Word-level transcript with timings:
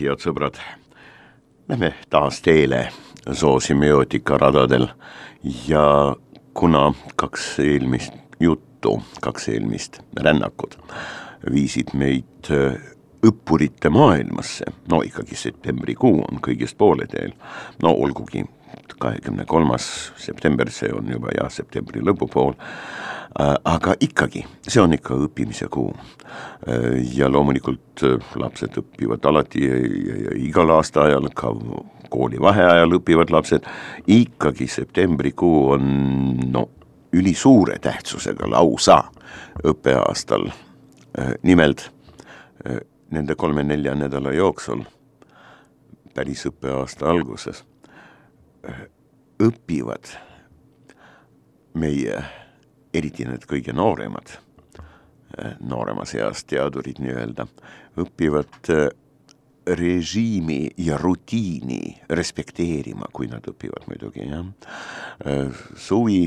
head 0.00 0.22
sõbrad! 0.22 0.58
Lähme 1.68 1.92
taas 2.10 2.40
teele 2.42 2.88
soosimiootika 3.32 4.38
radadel 4.40 4.88
ja 5.68 6.16
kuna 6.54 6.92
kaks 7.16 7.58
eelmist 7.62 8.16
juttu, 8.40 8.96
kaks 9.20 9.48
eelmist 9.48 10.00
rännakut 10.16 10.78
viisid 11.52 11.92
meid 11.94 12.50
äh, 12.50 12.80
õppurite 13.26 13.92
maailmasse, 13.92 14.64
no 14.88 15.02
ikkagi 15.04 15.36
septembrikuu 15.36 16.22
on 16.24 16.40
kõigest 16.44 16.78
poole 16.80 17.06
teel, 17.10 17.34
no 17.82 17.92
olgugi 17.92 18.44
kahekümne 19.00 19.44
kolmas 19.48 20.12
september, 20.20 20.70
see 20.72 20.90
on 20.92 21.08
juba 21.12 21.32
jah, 21.36 21.48
septembri 21.52 22.02
lõpupool, 22.04 22.56
aga 23.38 23.94
ikkagi, 24.00 24.42
see 24.66 24.82
on 24.82 24.94
ikka 24.94 25.14
õppimise 25.26 25.68
kuu. 25.70 25.92
Äh, 26.68 26.98
ja 27.14 27.30
loomulikult 27.30 28.02
äh, 28.06 28.18
lapsed 28.38 28.76
õpivad 28.80 29.24
alati 29.26 29.64
ja, 29.66 29.76
ja, 29.78 30.16
ja 30.26 30.34
igal 30.38 30.70
aastaajal, 30.74 31.30
ka 31.34 31.52
koolivaheajal 32.10 32.98
õpivad 32.98 33.30
lapsed, 33.30 33.66
ikkagi 34.10 34.66
septembrikuu 34.70 35.70
on 35.76 35.86
no 36.50 36.66
ülisuure 37.12 37.78
tähtsusega 37.82 38.50
lausa 38.50 39.02
õppeaastal. 39.66 40.50
nimelt 41.42 41.90
nende 43.10 43.34
kolme-nelja 43.34 43.96
nädala 43.98 44.30
jooksul 44.32 44.84
päris 46.14 46.44
õppeaasta 46.46 47.08
alguses 47.10 47.64
õpivad 49.42 50.12
meie, 51.74 52.22
eriti 52.94 53.26
need 53.28 53.44
kõige 53.48 53.74
nooremad, 53.76 54.32
nooremas 55.62 56.14
eas 56.18 56.44
teadurid 56.48 56.98
nii-öelda, 57.02 57.46
õpivad 58.00 58.70
äh, 58.74 58.88
režiimi 59.76 60.70
ja 60.76 60.98
rutiini 60.98 62.00
respekteerima, 62.10 63.10
kui 63.12 63.28
nad 63.30 63.46
õpivad 63.46 63.86
muidugi, 63.90 64.26
jah. 64.26 64.46
Äh, 65.26 65.64
suvi, 65.78 66.24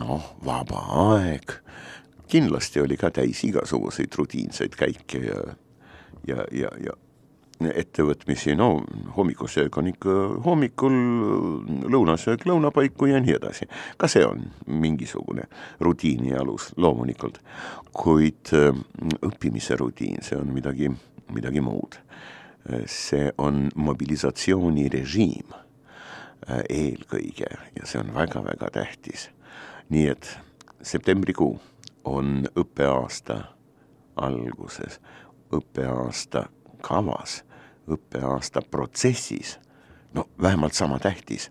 noh, 0.00 0.32
vaba 0.44 0.84
aeg, 1.04 1.58
kindlasti 2.30 2.82
oli 2.82 2.98
ka 3.00 3.12
täis 3.14 3.42
igasuguseid 3.46 4.14
rutiinseid 4.18 4.76
käike 4.78 5.22
ja, 5.26 5.42
ja, 6.26 6.46
ja, 6.52 6.72
ja 6.82 6.96
ettevõtmisi, 7.60 8.54
no 8.56 8.84
hommikusöök 9.16 9.76
on 9.76 9.88
ikka 9.88 10.14
hommikul, 10.44 10.96
lõunasöök 11.88 12.44
lõunapaiku 12.48 13.08
ja 13.08 13.20
nii 13.20 13.36
edasi. 13.36 13.68
ka 13.96 14.08
see 14.08 14.24
on 14.26 14.44
mingisugune 14.66 15.46
rutiini 15.80 16.34
alus 16.36 16.72
loomulikult, 16.76 17.40
kuid 17.92 18.52
äh, 18.52 18.76
õppimise 19.24 19.76
rutiin, 19.76 20.22
see 20.22 20.36
on 20.36 20.52
midagi, 20.52 20.90
midagi 21.32 21.60
muud. 21.60 21.96
see 22.86 23.30
on 23.38 23.68
mobilisatsioonirežiim 23.74 25.52
äh, 25.54 26.62
eelkõige 26.68 27.46
ja 27.76 27.86
see 27.86 28.00
on 28.00 28.14
väga-väga 28.14 28.70
tähtis. 28.70 29.30
nii 29.88 30.06
et 30.10 30.38
septembrikuu 30.82 31.60
on 32.04 32.46
õppeaasta 32.56 33.40
alguses, 34.16 35.00
õppeaasta 35.52 36.46
kavas 36.86 37.40
õppeaasta 37.90 38.62
protsessis 38.70 39.56
no 40.14 40.28
vähemalt 40.42 40.74
sama 40.74 40.98
tähtis 40.98 41.50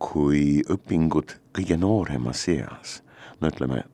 kui 0.00 0.62
õpingud 0.72 1.36
kõige 1.56 1.76
nooremas 1.76 2.46
eas. 2.48 3.00
no 3.40 3.48
ütleme, 3.48 3.84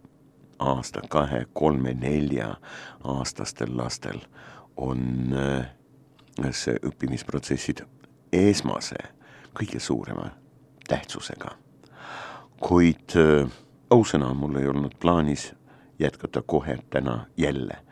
aasta, 0.59 1.03
kahe, 1.11 1.45
kolme, 1.53 1.95
nelja 1.95 2.55
aastastel 3.05 3.77
lastel 3.77 4.21
on 4.77 5.35
äh, 5.35 5.67
see 6.53 6.79
õppimisprotsessid 6.87 7.83
esmase, 8.33 8.99
kõige 9.57 9.81
suurema 9.81 10.31
tähtsusega. 10.89 11.57
kuid 12.61 13.19
äh, 13.19 13.51
ausõna, 13.91 14.33
mul 14.35 14.63
ei 14.63 14.71
olnud 14.71 14.95
plaanis 15.01 15.53
jätkata 15.99 16.43
kohe 16.43 16.79
täna 16.91 17.27
jälle 17.37 17.83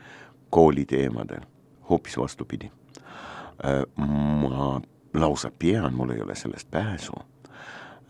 kooliteemadel, 0.50 1.42
hoopis 1.90 2.16
vastupidi 2.18 2.70
ma 3.96 4.80
lausa 5.14 5.50
pean, 5.58 5.94
mul 5.94 6.10
ei 6.10 6.20
ole 6.20 6.34
sellest 6.34 6.70
pääsu, 6.70 7.12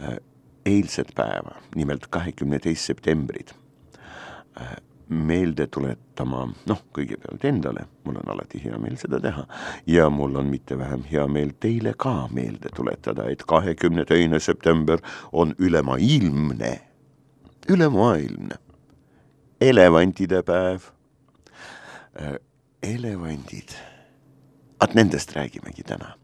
äh, 0.03 0.17
eilset 0.67 1.13
päeva, 1.15 1.57
nimelt 1.75 2.07
kahekümne 2.07 2.59
teist 2.59 2.85
septembrit, 2.85 3.55
äh, 4.61 4.77
meelde 5.09 5.67
tuletama, 5.67 6.47
noh, 6.67 6.81
kõigepealt 6.97 7.45
endale, 7.45 7.85
mul 8.05 8.17
on 8.23 8.33
alati 8.33 8.63
hea 8.65 8.79
meel 8.81 8.97
seda 8.97 9.21
teha, 9.21 9.45
ja 9.87 10.09
mul 10.11 10.41
on 10.41 10.49
mitte 10.49 10.79
vähem 10.81 11.05
hea 11.11 11.27
meel 11.29 11.53
teile 11.61 11.93
ka 11.99 12.29
meelde 12.33 12.73
tuletada, 12.77 13.29
et 13.29 13.45
kahekümne 13.47 14.05
teine 14.09 14.41
september 14.41 15.03
on 15.33 15.55
ülemaailmne, 15.59 16.75
ülemaailmne. 17.69 18.61
Elevantide 19.61 20.43
päev. 20.43 20.91
elevandid 22.83 23.73
vaat 24.85 24.95
nendest 24.95 25.33
räägimegi 25.33 25.83
täna. 25.83 26.15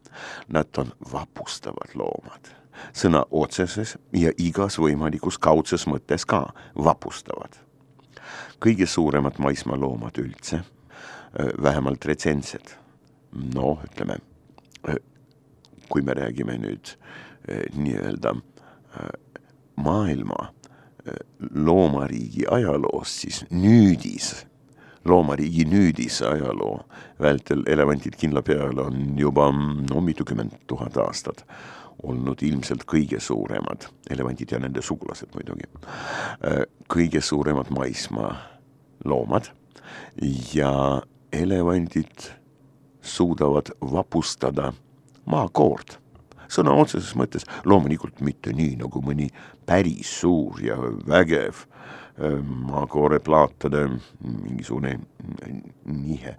Nad 0.47 0.77
on 0.77 0.91
vapustavad 1.13 1.95
loomad, 1.95 2.51
sõna 2.93 3.23
otseses 3.31 3.95
ja 4.13 4.29
igas 4.37 4.77
võimalikus 4.77 5.39
kaudses 5.41 5.87
mõttes 5.89 6.27
ka 6.27 6.53
vapustavad. 6.75 7.57
kõige 8.61 8.85
suuremad 8.85 9.39
maismaaloomad 9.39 10.17
üldse, 10.21 10.59
vähemalt 11.63 12.05
retsentsed, 12.05 12.75
noh, 13.55 13.81
ütleme, 13.83 14.19
kui 15.89 16.01
me 16.01 16.13
räägime 16.13 16.57
nüüd 16.61 16.93
nii-öelda 17.73 18.35
maailma 19.75 20.53
loomariigi 21.55 22.45
ajaloost, 22.51 23.25
siis 23.25 23.45
nüüdis 23.49 24.45
loomariigi 25.05 25.65
nüüdise 25.65 26.27
ajaloo. 26.27 26.79
Vältel 27.21 27.63
elevandid 27.67 28.17
kindla 28.19 28.41
peal 28.45 28.79
on 28.79 29.17
juba 29.19 29.49
no 29.51 30.01
mitukümmend 30.01 30.57
tuhat 30.67 30.97
aastat 30.97 31.45
olnud 32.03 32.41
ilmselt 32.41 32.81
kõige 32.89 33.19
suuremad, 33.21 33.85
elevandid 34.09 34.55
ja 34.55 34.59
nende 34.59 34.81
sugulased 34.81 35.35
muidugi, 35.35 35.67
äh, 36.47 36.63
kõige 36.89 37.21
suuremad 37.21 37.69
maismaa 37.69 38.33
loomad. 39.05 39.51
Ja 40.53 41.01
elevandid 41.33 42.31
suudavad 43.01 43.69
vapustada 43.81 44.71
maakoort 45.25 46.01
sõna 46.51 46.73
otseses 46.75 47.13
mõttes, 47.15 47.45
loomulikult 47.65 48.21
mitte 48.25 48.53
nii 48.55 48.75
nagu 48.81 49.01
mõni 49.05 49.29
päris 49.67 50.11
suur 50.21 50.59
ja 50.63 50.77
vägev 51.07 51.65
maakooreplaatade 52.69 53.85
mingisugune 54.21 54.99
nihe 55.85 56.35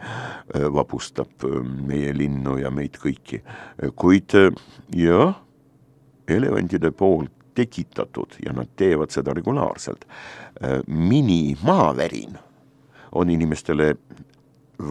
vapustab 0.75 1.47
meie 1.87 2.13
linnu 2.17 2.59
ja 2.63 2.71
meid 2.71 2.99
kõiki, 3.03 3.43
kuid 3.99 4.37
jah, 4.97 5.37
elevantide 6.29 6.93
poolt 6.95 7.33
tekitatud 7.55 8.39
ja 8.45 8.55
nad 8.57 8.71
teevad 8.77 9.13
seda 9.13 9.35
regulaarselt, 9.37 10.07
minimaavärin 10.87 12.39
on 13.13 13.31
inimestele 13.31 13.95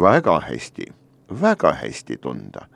väga 0.01 0.39
hästi, 0.45 0.85
väga 1.41 1.73
hästi 1.81 2.17
tunda. 2.21 2.67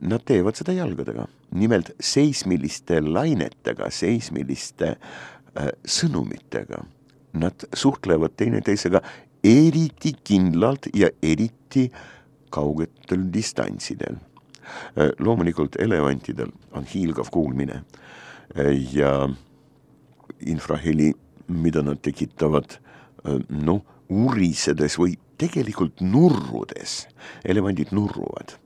Nad 0.00 0.24
teevad 0.24 0.56
seda 0.56 0.72
jalgadega, 0.72 1.26
nimelt 1.58 1.90
seismiliste 2.00 3.00
lainetega, 3.04 3.90
seismiliste 3.90 4.94
sõnumitega 5.84 6.84
nad 7.34 7.66
suhtlevad 7.74 8.36
teineteisega 8.36 9.00
eriti 9.44 10.14
kindlalt 10.24 10.88
ja 10.94 11.10
eriti 11.22 11.88
kaugetel 12.54 13.26
distantsidel. 13.34 14.16
Äh, 14.96 15.10
loomulikult 15.18 15.76
elevantidel 15.76 16.52
on 16.72 16.86
hiilgav 16.88 17.28
kuulmine 17.30 17.82
äh, 18.56 18.72
ja 18.94 19.28
infraheli, 20.40 21.12
mida 21.48 21.82
nad 21.84 22.00
tekitavad 22.02 22.78
äh, 22.78 23.42
noh, 23.48 23.82
urisedes 24.08 24.96
või 25.00 25.18
tegelikult 25.44 26.00
nurrudes, 26.00 27.04
elevandid 27.44 27.92
nurruvad. 27.94 28.56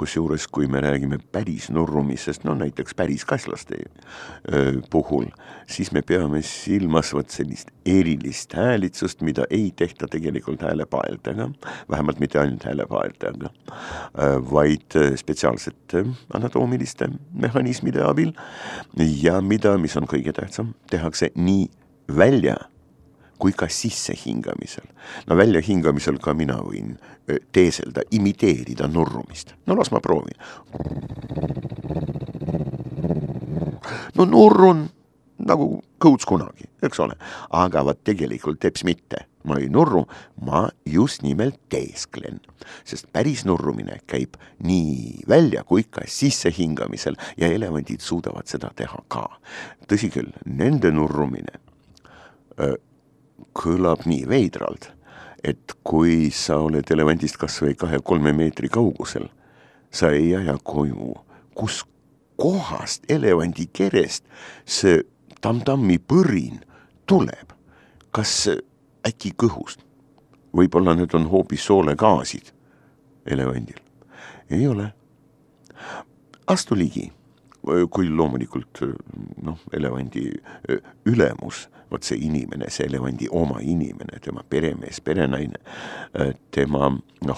Kusjuures, 0.00 0.46
kui 0.48 0.64
me 0.70 0.80
räägime 0.80 1.18
päris 1.32 1.66
nurrumisest, 1.74 2.46
no 2.48 2.54
näiteks 2.56 2.94
päris 2.96 3.26
kaslaste 3.28 3.82
puhul, 4.90 5.26
siis 5.68 5.90
me 5.92 6.00
peame 6.00 6.40
silmas 6.46 7.10
vot 7.12 7.28
sellist 7.34 7.68
erilist 7.84 8.56
häälitsust, 8.56 9.20
mida 9.26 9.44
ei 9.50 9.68
tehta 9.76 10.08
tegelikult 10.08 10.64
häälepaeldega, 10.64 11.50
vähemalt 11.90 12.22
mitte 12.22 12.40
ainult 12.40 12.64
häälepaeldega, 12.64 13.52
vaid 14.48 14.96
spetsiaalsete 15.20 16.06
anatoomiliste 16.38 17.10
mehhanismide 17.32 18.02
abil. 18.08 18.32
Ja 18.96 19.42
mida, 19.44 19.76
mis 19.78 20.00
on 20.00 20.08
kõige 20.08 20.32
tähtsam, 20.32 20.72
tehakse 20.90 21.28
nii 21.36 21.68
välja 22.16 22.56
kui 23.38 23.52
ka 23.52 23.68
sissehingamisel. 23.68 24.86
no 25.26 25.36
väljahingamisel 25.36 26.18
ka 26.18 26.34
mina 26.34 26.58
võin 26.62 26.96
teeselda, 27.52 28.02
imiteerida 28.10 28.88
nurrumist. 28.88 29.54
no 29.66 29.76
las 29.78 29.92
ma 29.92 30.00
proovin. 30.00 30.38
no 34.14 34.24
nurrun 34.24 34.88
nagu 35.38 35.78
kõuts 36.02 36.26
kunagi, 36.26 36.66
eks 36.82 37.00
ole, 37.02 37.16
aga 37.54 37.82
vot 37.86 37.98
tegelikult 38.06 38.58
teps 38.62 38.84
mitte, 38.86 39.24
ma 39.48 39.58
ei 39.62 39.68
nurru, 39.72 40.04
ma 40.44 40.66
just 40.86 41.22
nimelt 41.22 41.60
teesklen, 41.72 42.40
sest 42.88 43.08
päris 43.14 43.44
nurrumine 43.48 44.00
käib 44.10 44.36
nii 44.66 45.24
välja 45.30 45.64
kui 45.68 45.86
ka 45.86 46.04
sissehingamisel 46.10 47.18
ja 47.38 47.50
elevandid 47.54 48.02
suudavad 48.04 48.50
seda 48.50 48.72
teha 48.76 49.00
ka. 49.08 49.28
tõsi 49.88 50.10
küll, 50.12 50.34
nende 50.44 50.90
nurrumine 50.92 51.54
kõlab 53.58 54.06
nii 54.06 54.26
veidralt, 54.28 54.90
et 55.44 55.74
kui 55.86 56.30
sa 56.34 56.58
oled 56.62 56.90
elevandist 56.90 57.38
kas 57.38 57.60
või 57.62 57.76
kahe-kolme 57.78 58.32
meetri 58.36 58.68
kaugusel, 58.68 59.28
sa 59.90 60.10
ei 60.12 60.34
aja 60.36 60.56
koju, 60.62 61.14
kus 61.54 61.82
kohast 62.38 63.06
elevandi 63.10 63.68
kerest 63.72 64.24
see 64.66 65.02
tamm-tammi 65.42 65.98
põrin 65.98 66.62
tuleb, 67.06 67.54
kas 68.10 68.48
äkki 69.06 69.34
kõhust? 69.38 69.84
võib-olla 70.58 70.94
need 70.96 71.12
on 71.14 71.26
hoopis 71.28 71.66
soolekaasid 71.68 72.52
elevandil. 73.26 73.78
ei 74.50 74.66
ole. 74.66 74.92
astu 76.46 76.74
ligi, 76.74 77.12
kui 77.90 78.08
loomulikult 78.08 78.82
noh, 79.44 79.58
elevandi 79.74 80.24
ülemus, 81.08 81.66
vot 81.90 82.04
see 82.04 82.20
inimene, 82.26 82.70
see 82.72 82.86
elevandi 82.88 83.28
oma 83.32 83.60
inimene, 83.64 84.20
tema 84.24 84.44
peremees, 84.48 85.00
perenaine, 85.04 85.60
tema 86.54 86.90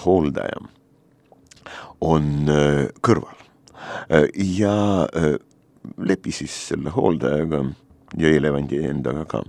hooldaja 0.05 0.59
on 2.01 2.49
kõrval 3.05 3.37
ja 4.35 4.73
lepi 5.97 6.33
siis 6.35 6.55
selle 6.71 6.93
hooldajaga 6.95 7.63
ja 8.19 8.33
elevandi 8.35 8.81
endaga 8.89 9.25
ka 9.29 9.43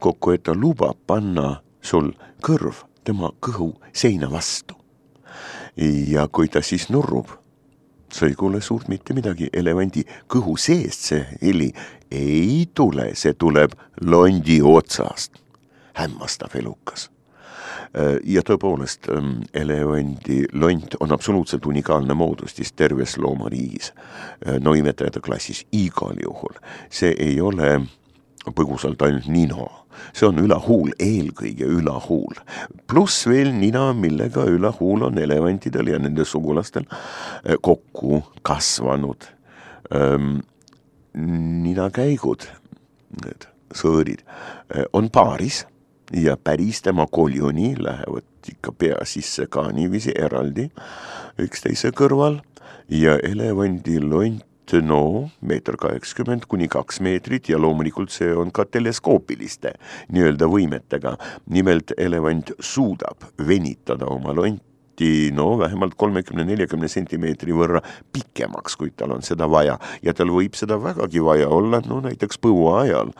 kokku, 0.00 0.34
et 0.34 0.44
ta 0.48 0.54
lubab 0.56 0.98
panna 1.06 1.56
sul 1.80 2.12
kõrv 2.44 2.84
tema 3.04 3.30
kõhu 3.40 3.72
seina 3.92 4.28
vastu. 4.30 4.74
ja 5.76 6.26
kui 6.28 6.48
ta 6.48 6.60
siis 6.62 6.88
nurrub, 6.90 7.28
kuule 8.36 8.60
suurt 8.60 8.88
mitte 8.88 9.14
midagi, 9.14 9.50
elevandi 9.52 10.04
kõhu 10.28 10.56
seest 10.58 11.10
see 11.10 11.26
heli 11.42 11.72
ei 12.10 12.68
tule, 12.74 13.12
see 13.14 13.34
tuleb 13.34 13.76
londi 14.00 14.62
otsast. 14.62 15.32
hämmastav 15.98 16.54
elukas 16.54 17.10
Äh, 17.96 18.18
ja 18.24 18.42
tõepoolest, 18.44 19.08
ähm, 19.08 19.40
elevandi 19.56 20.42
lont 20.52 20.96
on 21.00 21.12
absoluutselt 21.12 21.66
unikaalne 21.66 22.14
moodustis 22.14 22.72
terves 22.76 23.16
loomariigis, 23.18 23.92
äh, 24.46 24.58
no 24.60 24.74
imetajate 24.76 25.20
klassis 25.24 25.64
igal 25.72 26.20
juhul. 26.22 26.60
see 26.90 27.14
ei 27.18 27.40
ole 27.40 27.80
põgusalt 28.54 29.02
ainult 29.06 29.28
nino, 29.32 29.68
see 30.12 30.28
on 30.28 30.38
ülahuul, 30.42 30.92
eelkõige 31.02 31.68
ülahuul. 31.78 32.40
pluss 32.86 33.26
veel 33.28 33.52
nina, 33.54 33.92
millega 33.92 34.46
ülahuul 34.48 35.08
on 35.08 35.18
elevantidel 35.18 35.92
ja 35.94 35.98
nende 35.98 36.24
sugulastel 36.24 36.86
äh, 36.88 37.56
kokku 37.60 38.22
kasvanud. 38.42 39.28
Ähm, 39.94 40.40
ninakäigud, 41.64 42.44
need 43.24 43.48
sõõrid, 43.74 44.22
on 44.92 45.08
paaris 45.12 45.64
ja 46.12 46.36
päris 46.36 46.82
tema 46.82 47.06
koljuni 47.10 47.74
lähevad 47.78 48.24
ikka 48.48 48.72
pea 48.72 48.98
sisse 49.04 49.46
ka 49.50 49.66
niiviisi 49.72 50.14
eraldi 50.16 50.68
üksteise 51.42 51.92
kõrval 51.96 52.40
ja 52.88 53.18
elevandi 53.24 53.98
lont 54.00 54.44
no 54.82 55.30
meeter 55.40 55.76
kaheksakümmend 55.80 56.46
kuni 56.48 56.68
kaks 56.68 57.00
meetrit 57.04 57.48
ja 57.48 57.58
loomulikult 57.60 58.12
see 58.12 58.30
on 58.36 58.52
ka 58.52 58.64
teleskoopiliste 58.64 59.72
nii-öelda 60.12 60.48
võimetega. 60.50 61.16
nimelt 61.50 61.92
elevant 61.96 62.52
suudab 62.60 63.24
venitada 63.38 64.06
oma 64.06 64.34
lonti 64.34 65.30
no 65.32 65.58
vähemalt 65.58 65.94
kolmekümne, 65.94 66.44
neljakümne 66.44 66.88
sentimeetri 66.88 67.52
võrra 67.54 67.80
pikemaks, 68.12 68.76
kui 68.76 68.90
tal 68.90 69.14
on 69.14 69.22
seda 69.22 69.46
vaja 69.50 69.78
ja 70.02 70.14
tal 70.14 70.32
võib 70.34 70.58
seda 70.58 70.78
vägagi 70.82 71.22
vaja 71.24 71.48
olla, 71.48 71.80
no 71.86 72.00
näiteks 72.02 72.38
põua 72.42 72.80
ajal. 72.82 73.12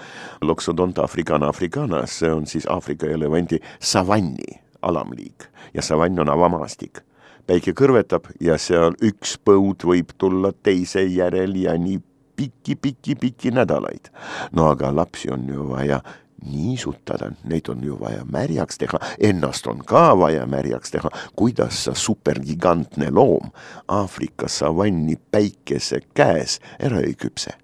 Loxodont 0.43 0.99
africana 0.99 1.49
africanas, 1.49 2.19
see 2.19 2.33
on 2.33 2.47
siis 2.47 2.67
Aafrika 2.67 3.07
elevandi 3.07 3.63
savanni 3.79 4.59
alamliik 4.83 5.49
ja 5.75 5.83
savann 5.83 6.19
on 6.19 6.29
avamaastik 6.29 7.08
päike 7.49 7.73
kõrvetab 7.73 8.29
ja 8.45 8.59
seal 8.61 8.97
üks 9.05 9.39
põud 9.41 9.85
võib 9.89 10.13
tulla 10.21 10.53
teise 10.53 11.03
järel 11.09 11.57
ja 11.57 11.75
nii 11.81 12.01
pikki-pikki-pikki 12.39 13.51
nädalaid. 13.57 14.11
no 14.53 14.69
aga 14.71 14.93
lapsi 14.95 15.31
on 15.33 15.49
ju 15.49 15.69
vaja 15.71 16.03
niisutada, 16.45 17.33
neid 17.45 17.69
on 17.69 17.83
ju 17.85 17.97
vaja 18.01 18.25
märjaks 18.25 18.79
teha, 18.79 19.01
ennast 19.19 19.67
on 19.67 19.81
ka 19.85 20.13
vaja 20.19 20.47
märjaks 20.47 20.91
teha, 20.95 21.11
kuidas 21.37 21.85
sa 21.85 21.95
supergigantne 21.95 23.11
loom 23.11 23.51
Aafrika 23.89 24.49
savanni 24.49 25.17
päikese 25.31 26.01
käes 26.15 26.61
ära 26.79 27.01
ei 27.01 27.15
küpse. 27.15 27.57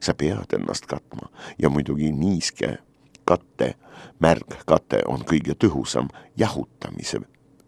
sa 0.00 0.14
pead 0.14 0.54
ennast 0.54 0.86
katma 0.86 1.28
ja 1.58 1.70
muidugi 1.70 2.12
niiske 2.12 2.78
katte, 3.24 3.74
märgkate 4.18 5.02
on 5.06 5.22
kõige 5.22 5.54
tõhusam 5.54 6.08
jahutamise 6.36 7.20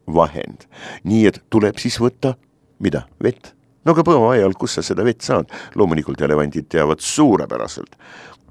vahend. 0.07 0.67
nii 1.05 1.27
et 1.27 1.43
tuleb 1.51 1.79
siis 1.81 1.99
võtta, 2.01 2.35
mida, 2.79 3.05
vett. 3.23 3.53
No 3.85 3.93
aga 3.93 4.05
põua 4.07 4.33
ajal, 4.35 4.55
kus 4.57 4.79
sa 4.79 4.85
seda 4.85 5.05
vett 5.05 5.25
saad, 5.25 5.51
loomulikult 5.77 6.21
elevandid 6.25 6.71
teavad 6.73 7.03
suurepäraselt, 7.05 7.99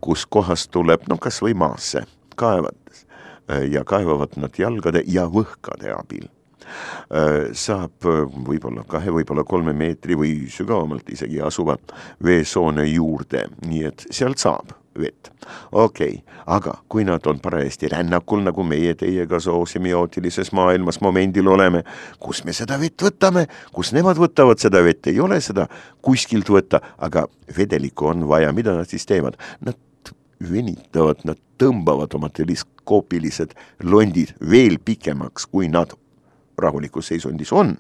kus 0.03 0.25
kohast 0.29 0.69
tuleb, 0.71 1.07
no 1.09 1.17
kas 1.17 1.41
või 1.41 1.55
maasse 1.57 2.05
kaevates 2.35 3.05
ja 3.71 3.83
kaevavad 3.83 4.37
nad 4.39 4.55
jalgade 4.57 5.03
ja 5.07 5.25
võhkade 5.29 5.91
abil. 5.93 6.29
saab 7.53 8.05
võib-olla 8.47 8.85
kahe, 8.87 9.11
võib-olla 9.11 9.43
kolme 9.43 9.73
meetri 9.73 10.15
või 10.15 10.47
sügavamalt 10.49 11.09
isegi 11.11 11.41
asuva 11.41 11.75
veesoone 12.23 12.85
juurde, 12.87 13.47
nii 13.67 13.83
et 13.89 14.05
sealt 14.09 14.39
saab 14.39 14.71
vett. 14.99 15.29
okei 15.71 16.09
okay., 16.09 16.33
aga 16.45 16.73
kui 16.89 17.03
nad 17.07 17.25
on 17.27 17.39
parajasti 17.39 17.89
rännakul, 17.93 18.43
nagu 18.43 18.63
meie 18.67 18.93
teiega 18.99 19.39
zoosemiootilisses 19.39 20.51
maailmas 20.51 20.99
momendil 21.01 21.47
oleme, 21.47 21.83
kus 22.19 22.43
me 22.45 22.53
seda 22.53 22.79
vett 22.79 23.03
võtame, 23.03 23.47
kus 23.73 23.93
nemad 23.95 24.19
võtavad 24.19 24.59
seda 24.59 24.83
vett, 24.83 25.07
ei 25.07 25.19
ole 25.19 25.39
seda 25.41 25.67
kuskilt 26.01 26.49
võtta, 26.49 26.81
aga 26.97 27.27
vedelikku 27.57 28.11
on 28.11 28.27
vaja, 28.27 28.51
mida 28.53 28.75
nad 28.77 28.89
siis 28.89 29.07
teevad? 29.09 29.39
Nad 29.63 29.79
venitavad, 30.51 31.23
nad 31.23 31.39
tõmbavad 31.61 32.13
oma 32.17 32.29
teleskoopilised 32.33 33.53
londid 33.83 34.33
veel 34.51 34.79
pikemaks, 34.83 35.47
kui 35.47 35.69
nad 35.71 35.93
rahulikus 36.59 37.11
seisundis 37.11 37.53
on, 37.55 37.75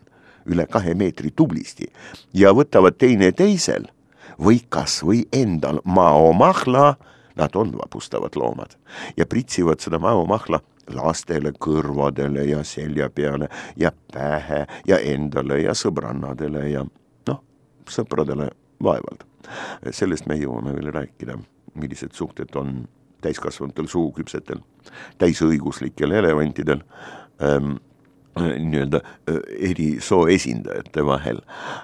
üle 0.49 0.65
kahe 0.67 0.93
meetri 0.97 1.31
tublisti, 1.35 1.87
ja 2.35 2.51
võtavad 2.55 2.97
teineteisel 2.99 3.87
või 4.39 4.61
kas 4.69 5.01
või 5.03 5.23
endal 5.33 5.81
maomahla, 5.83 6.95
nad 7.35 7.55
on 7.55 7.73
vapustavad 7.77 8.35
loomad, 8.35 8.75
ja 9.17 9.25
pritsivad 9.25 9.81
seda 9.81 9.99
maomahla 9.99 10.59
lastele 10.93 11.53
kõrvadele 11.59 12.43
ja 12.49 12.63
selja 12.67 13.09
peale 13.09 13.47
ja 13.79 13.91
pähe 14.13 14.65
ja 14.87 14.99
endale 14.99 15.61
ja 15.63 15.73
sõbrannadele 15.73 16.67
ja 16.69 16.83
noh, 17.27 17.43
sõpradele 17.89 18.49
vaevalt. 18.83 19.23
sellest 19.91 20.25
me 20.27 20.35
jõuame 20.35 20.75
veel 20.75 20.91
rääkida 20.91 21.37
millised 21.73 22.13
suhted 22.13 22.55
on 22.55 22.87
täiskasvanutel 23.23 23.87
suuküpsetel, 23.87 24.59
täisõiguslikel 25.17 26.11
elevantidel 26.11 26.83
ähm, 27.43 27.77
nii-öelda 28.35 29.01
äh, 29.29 29.35
eri 29.69 29.97
soo 30.01 30.27
esindajate 30.27 31.05
vahel. 31.05 31.41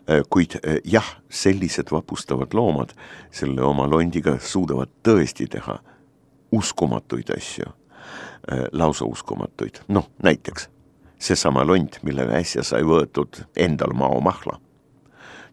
Äh, 0.10 0.24
kuid 0.30 0.56
äh, 0.66 0.80
jah, 0.84 1.06
sellised 1.30 1.92
vapustavad 1.92 2.54
loomad 2.54 2.94
selle 3.32 3.62
oma 3.62 3.88
londiga 3.90 4.38
suudavad 4.40 4.92
tõesti 5.06 5.48
teha 5.50 5.80
uskumatuid 6.52 7.30
asju, 7.36 7.70
lausa 8.74 9.06
uskumatuid, 9.06 9.84
noh 9.94 10.08
näiteks 10.26 10.66
seesama 11.22 11.62
lont, 11.68 12.00
millega 12.02 12.40
äsja 12.40 12.64
sai 12.66 12.82
võetud 12.88 13.44
endal 13.54 13.94
maomahla. 13.94 14.58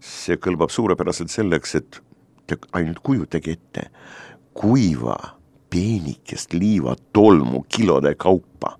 see 0.00 0.37
kõlbab 0.37 0.71
suurepäraselt 0.71 1.33
selleks, 1.33 1.75
et 1.75 2.00
te 2.47 2.57
ainult 2.73 3.03
kujutage 3.03 3.53
ette, 3.59 3.91
kuiva 4.55 5.17
peenikest 5.71 6.55
liivatolmu 6.55 7.65
kilode 7.69 8.15
kaupa 8.15 8.76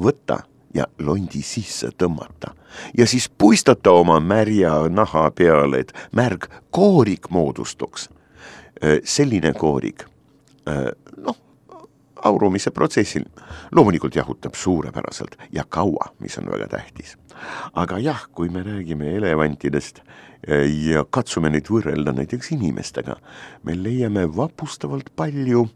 võtta 0.00 0.44
ja 0.74 0.86
londi 0.98 1.42
sisse 1.42 1.90
tõmmata 1.98 2.54
ja 2.98 3.06
siis 3.06 3.28
puistata 3.28 3.90
oma 3.90 4.20
märja 4.20 4.72
naha 4.88 5.30
peale, 5.30 5.80
et 5.80 5.92
märg 6.12 6.46
koorik 6.70 7.30
moodustuks. 7.30 8.08
selline 9.04 9.52
koorik, 9.52 10.04
noh, 11.16 11.36
aurumise 12.24 12.70
protsessil. 12.70 13.24
loomulikult 13.72 14.14
jahutab 14.14 14.54
suurepäraselt 14.54 15.36
ja 15.52 15.64
kaua, 15.68 16.14
mis 16.18 16.38
on 16.38 16.46
väga 16.46 16.68
tähtis. 16.68 17.16
aga 17.72 17.98
jah, 17.98 18.26
kui 18.32 18.48
me 18.48 18.62
räägime 18.62 19.16
elevantidest 19.16 20.00
ja 20.84 21.04
katsume 21.10 21.50
neid 21.50 21.68
võrrelda 21.68 22.12
näiteks 22.12 22.52
inimestega, 22.52 23.16
me 23.62 23.82
leiame 23.82 24.36
vapustavalt 24.36 25.10
palju 25.16 25.68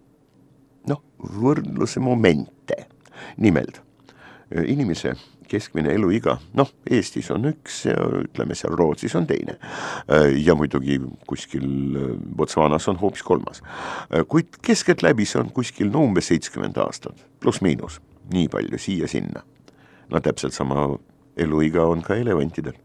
noh, 0.88 1.02
võrdluse 1.40 2.00
momente. 2.00 2.86
nimelt 3.36 3.83
inimese 4.66 5.14
keskmine 5.48 5.92
eluiga, 5.94 6.36
noh, 6.56 6.70
Eestis 6.90 7.30
on 7.34 7.48
üks 7.50 7.84
ja 7.88 7.96
ütleme 8.22 8.56
seal 8.58 8.74
Rootsis 8.78 9.14
on 9.18 9.26
teine. 9.26 9.56
ja 10.44 10.54
muidugi 10.54 11.00
kuskil 11.26 11.66
Botswanas 12.36 12.88
on 12.88 12.96
hoopis 13.00 13.22
kolmas. 13.22 13.62
kuid 14.28 14.56
keskeltläbi 14.62 15.26
see 15.28 15.40
on 15.40 15.50
kuskil 15.52 15.90
no 15.92 16.04
umbes 16.08 16.30
seitsekümmend 16.32 16.78
aastat, 16.80 17.26
pluss-miinus, 17.40 18.00
nii 18.32 18.48
palju 18.48 18.78
siia-sinna. 18.78 19.42
no 20.10 20.20
täpselt 20.20 20.52
sama 20.52 20.88
eluiga 21.36 21.84
on 21.86 22.02
ka 22.02 22.14
elevantidel. 22.14 22.78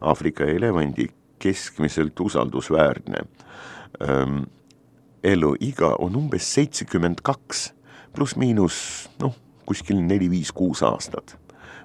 Aafrika 0.00 0.44
elevandi 0.44 1.08
keskmiselt 1.38 2.20
usaldusväärne 2.20 3.24
ähm, 4.02 4.42
eluiga 5.24 5.96
on 5.98 6.16
umbes 6.16 6.54
seitsekümmend 6.54 7.22
kaks, 7.22 7.72
pluss-miinus 8.14 9.08
noh, 9.22 9.34
kuskil 9.68 10.00
neli-viis-kuus 10.00 10.82
aastat 10.86 11.36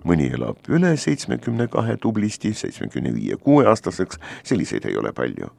mõni 0.07 0.27
elab 0.35 0.67
üle 0.71 0.93
seitsmekümne 0.99 1.67
kahe 1.71 1.95
tublisti, 2.01 2.53
seitsmekümne 2.57 3.13
viie, 3.15 3.37
kuueaastaseks, 3.39 4.19
selliseid 4.43 4.85
ei 4.89 4.97
ole 4.99 5.13
palju. 5.15 5.49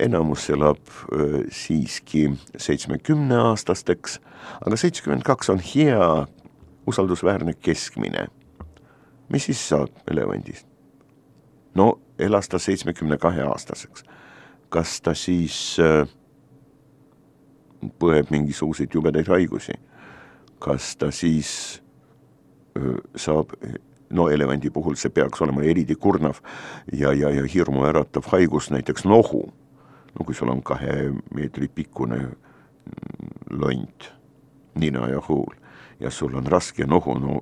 enamus 0.00 0.50
elab 0.50 0.92
siiski 1.50 2.28
seitsmekümneaastasteks, 2.56 4.20
aga 4.66 4.76
seitsekümmend 4.76 5.24
kaks 5.26 5.50
on 5.50 5.62
hea 5.74 6.26
usaldusväärne 6.86 7.54
keskmine. 7.54 8.26
mis 9.28 9.44
siis 9.44 9.68
saab 9.68 9.88
elevandist? 10.10 10.66
no 11.74 12.00
elas 12.18 12.48
ta 12.48 12.58
seitsmekümne 12.58 13.18
kahe 13.18 13.42
aastaseks. 13.42 14.04
kas 14.68 15.00
ta 15.00 15.14
siis 15.14 15.78
põeb 17.98 18.30
mingisuguseid 18.30 18.94
jubedaid 18.94 19.28
haigusi? 19.28 19.72
Kas 20.62 20.94
ta 20.96 21.10
siis 21.10 21.82
saab, 23.16 23.54
no 24.12 24.28
elevandi 24.30 24.70
puhul 24.70 24.96
see 25.00 25.10
peaks 25.10 25.42
olema 25.44 25.64
eriti 25.66 25.96
kurnav 25.96 26.40
ja, 26.92 27.12
ja, 27.12 27.30
ja 27.30 27.44
hirmuäratav 27.54 28.28
haigus, 28.32 28.70
näiteks 28.70 29.04
nohu. 29.04 29.42
no 30.12 30.24
kui 30.24 30.34
sul 30.34 30.50
on 30.52 30.62
kahe 30.62 31.12
meetri 31.34 31.68
pikkune 31.68 32.18
mm, 32.18 33.58
lont, 33.60 34.12
nina 34.74 35.08
ja 35.08 35.22
huul 35.28 35.54
ja 36.00 36.10
sul 36.10 36.34
on 36.36 36.46
raske 36.46 36.86
nohu, 36.86 37.14
no 37.18 37.40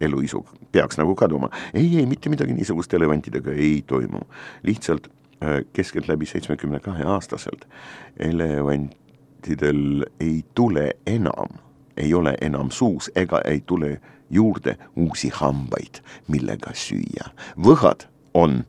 eluisu 0.00 0.44
peaks 0.72 0.98
nagu 0.98 1.14
kaduma. 1.14 1.50
ei, 1.74 1.98
ei, 1.98 2.06
mitte 2.06 2.30
midagi 2.30 2.54
niisugust 2.54 2.94
elevantidega 2.94 3.52
ei 3.52 3.82
toimu. 3.86 4.20
lihtsalt 4.62 5.10
keskeltläbi 5.72 6.26
seitsmekümne 6.26 6.80
kahe 6.80 7.04
aastaselt 7.04 7.66
elevantidel 8.18 10.04
ei 10.20 10.44
tule 10.54 10.90
enam, 11.06 11.58
ei 11.96 12.14
ole 12.14 12.34
enam 12.40 12.70
suus 12.70 13.10
ega 13.16 13.40
ei 13.44 13.60
tule 13.66 14.00
juurde 14.30 14.76
uusi 14.96 15.28
hambaid, 15.34 16.00
millega 16.28 16.72
süüa. 16.74 17.30
võhad 17.56 18.06
on, 18.34 18.64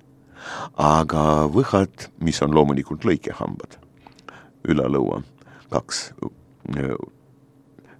aga 0.76 1.48
võhad, 1.48 2.10
mis 2.20 2.42
on 2.42 2.56
loomulikult 2.56 3.06
lõikehambad, 3.08 3.78
ülalõua, 4.68 5.22
kaks 5.72 6.12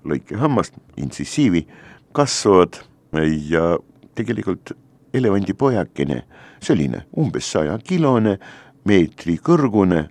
lõikehammast, 0.04 0.76
intsissiivi, 0.98 1.68
kasvavad 2.12 2.82
ja 3.48 3.78
tegelikult 4.16 4.74
elevandipojakene, 5.14 6.24
selline 6.64 7.06
umbes 7.18 7.52
sajakilone, 7.52 8.38
meetri 8.86 9.38
kõrgune, 9.40 10.08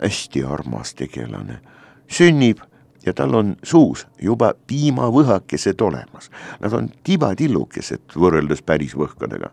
hästi 0.00 0.44
armas 0.44 0.94
tegelane, 0.96 1.60
sünnib 2.08 2.60
ja 3.06 3.12
tal 3.14 3.34
on 3.34 3.56
suus 3.62 4.06
juba 4.22 4.52
piimavõhakesed 4.66 5.80
olemas. 5.80 6.30
Nad 6.60 6.72
on 6.72 6.90
tibatillukesed 7.04 8.16
võrreldes 8.16 8.62
päris 8.66 8.96
võhkadega, 8.98 9.50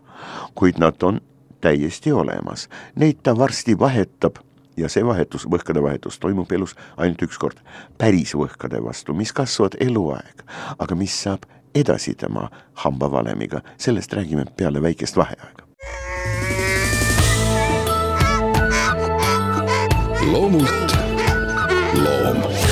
kuid 0.54 0.80
nad 0.82 1.02
on 1.02 1.20
täiesti 1.64 2.12
olemas. 2.12 2.68
Neid 2.94 3.22
ta 3.22 3.36
varsti 3.38 3.78
vahetab 3.78 4.42
ja 4.76 4.88
see 4.90 5.06
vahetus, 5.06 5.46
võhkade 5.46 5.82
vahetus 5.82 6.18
toimub 6.18 6.52
elus 6.52 6.74
ainult 6.96 7.22
üks 7.22 7.38
kord. 7.38 7.58
päris 7.98 8.34
võhkade 8.34 8.82
vastu, 8.82 9.14
mis 9.14 9.32
kasvavad 9.32 9.78
eluaeg, 9.80 10.42
aga 10.78 10.94
mis 10.94 11.22
saab 11.22 11.46
edasi 11.74 12.14
tema 12.14 12.50
hambavalemiga, 12.84 13.60
sellest 13.78 14.12
räägime 14.12 14.44
peale 14.56 14.82
väikest 14.82 15.16
vaheaega. 15.16 15.62
loomult 20.24 20.94
loom. 21.94 22.63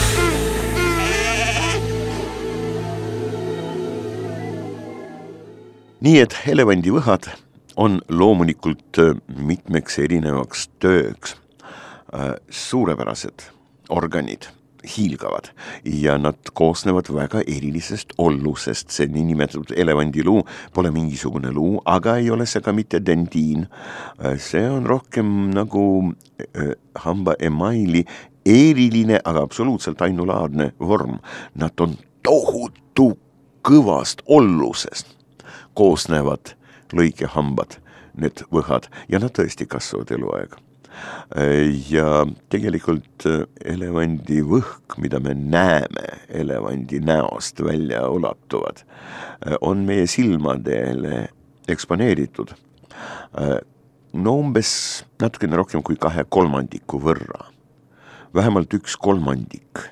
Nii 6.03 6.19
et 6.19 6.35
elevandivõhad 6.51 7.29
on 7.81 8.01
loomulikult 8.11 8.99
äh, 8.99 9.15
mitmeks 9.39 10.01
erinevaks 10.03 10.67
tööks 10.83 11.37
äh, 12.13 12.35
suurepärased 12.51 13.47
organid 13.93 14.49
hiilgavad 14.97 15.53
ja 15.87 16.17
nad 16.19 16.51
koosnevad 16.59 17.07
väga 17.15 17.45
erilisest 17.47 18.17
ollusest, 18.19 18.91
see 18.91 19.07
niinimetatud 19.07 19.71
elevandiluu 19.79 20.43
pole 20.75 20.91
mingisugune 20.91 21.53
luu, 21.55 21.77
aga 21.87 22.17
ei 22.19 22.33
ole 22.35 22.49
see 22.51 22.65
ka 22.67 22.75
mitte 22.75 22.99
dendiin. 23.07 23.69
see 24.43 24.67
on 24.67 24.87
rohkem 24.87 25.53
nagu 25.55 25.87
äh, 26.43 26.75
hamba 27.07 27.39
emaili 27.39 28.03
eriline, 28.43 29.21
aga 29.25 29.47
absoluutselt 29.47 30.03
ainulaadne 30.03 30.73
vorm. 30.81 31.21
Nad 31.55 31.79
on 31.81 31.95
tohutu 32.27 33.13
kõvast 33.63 34.27
ollusest 34.27 35.12
koosnevad 35.79 36.55
lõikehambad, 36.97 37.79
need 38.19 38.45
võhad 38.52 38.88
ja 39.09 39.21
nad 39.23 39.33
tõesti 39.37 39.67
kasvavad 39.71 40.12
eluaeg. 40.14 40.59
Ja 41.88 42.26
tegelikult 42.52 43.25
äh, 43.25 43.47
elevandi 43.64 44.43
võhk, 44.45 44.99
mida 45.00 45.23
me 45.25 45.33
näeme 45.33 46.05
elevandi 46.29 47.00
näost 47.00 47.62
välja 47.64 48.02
ulatuvad, 48.12 48.83
äh, 48.85 49.57
on 49.64 49.87
meie 49.88 50.05
silmadele 50.07 51.31
eksponeeritud 51.73 52.52
äh, 52.52 53.57
no 54.12 54.37
umbes 54.43 54.75
natukene 55.23 55.57
rohkem 55.57 55.81
kui 55.81 55.97
kahe 55.97 56.26
kolmandiku 56.29 57.00
võrra, 57.00 57.49
vähemalt 58.37 58.76
üks 58.76 58.99
kolmandik 59.00 59.88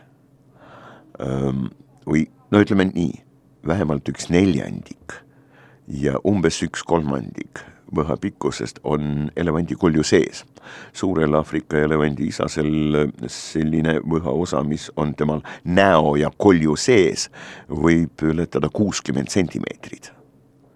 või 2.08 2.22
no 2.52 2.60
ütleme 2.62 2.86
nii, 2.88 3.12
vähemalt 3.68 4.08
üks 4.08 4.30
neljandik 4.32 5.16
ja 5.90 6.18
umbes 6.24 6.60
üks 6.62 6.84
kolmandik 6.86 7.62
võha 7.94 8.14
pikkusest 8.20 8.78
on 8.86 9.30
elevandi 9.36 9.74
kolju 9.74 10.04
sees. 10.06 10.44
suurel 10.92 11.34
Aafrika 11.34 11.78
elevandi 11.78 12.28
isasel 12.30 13.08
selline 13.26 13.96
võhaosa, 14.00 14.62
mis 14.64 14.90
on 14.96 15.14
temal 15.14 15.42
näo 15.64 16.14
ja 16.16 16.30
kolju 16.30 16.76
sees, 16.76 17.28
võib 17.68 18.22
ületada 18.22 18.68
kuuskümmend 18.68 19.28
sentimeetrit. 19.28 20.12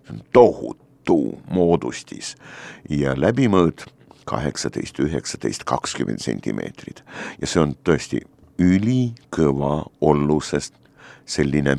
see 0.05 0.13
on 0.13 0.23
tohutu 0.33 1.39
moodustis 1.51 2.37
ja 2.91 3.15
läbimõõt 3.15 3.87
kaheksateist, 4.25 4.99
üheksateist, 4.99 5.65
kakskümmend 5.65 6.19
sentimeetrit 6.19 7.05
ja 7.41 7.47
see 7.47 7.61
on 7.61 7.77
tõesti 7.85 8.21
ülikõva 8.59 9.85
ollusest 10.01 10.75
selline 11.25 11.79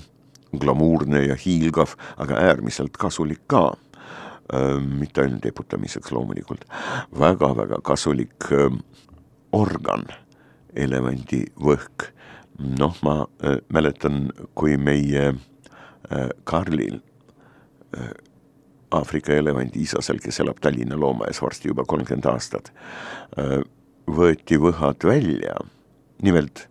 glamuurne 0.59 1.25
ja 1.27 1.35
hiilgav, 1.39 1.95
aga 2.17 2.39
äärmiselt 2.49 2.97
kasulik 2.97 3.43
ka. 3.47 3.73
Mitte 4.85 5.23
ainult 5.23 5.45
eputamiseks 5.49 6.11
loomulikult. 6.13 6.67
Väga,, 6.69 7.47
väga-väga 7.47 7.79
kasulik 7.81 8.45
organ, 9.55 10.05
elevandivõhk. 10.75 12.11
noh, 12.79 12.95
ma 13.03 13.25
äh, 13.43 13.57
mäletan, 13.67 14.29
kui 14.55 14.77
meie 14.79 15.25
äh, 15.27 16.29
Karlil 16.47 17.01
äh, 17.97 18.13
Aafrika 18.95 19.33
elevandi 19.35 19.81
isasel, 19.83 20.21
kes 20.23 20.39
elab 20.39 20.61
Tallinna 20.63 20.95
loomaaias 20.99 21.41
varsti 21.43 21.67
juba 21.67 21.83
kolmkümmend 21.83 22.27
aastat, 22.31 22.69
võeti 24.07 24.55
võhad 24.61 25.03
välja, 25.03 25.57
nimelt 26.23 26.67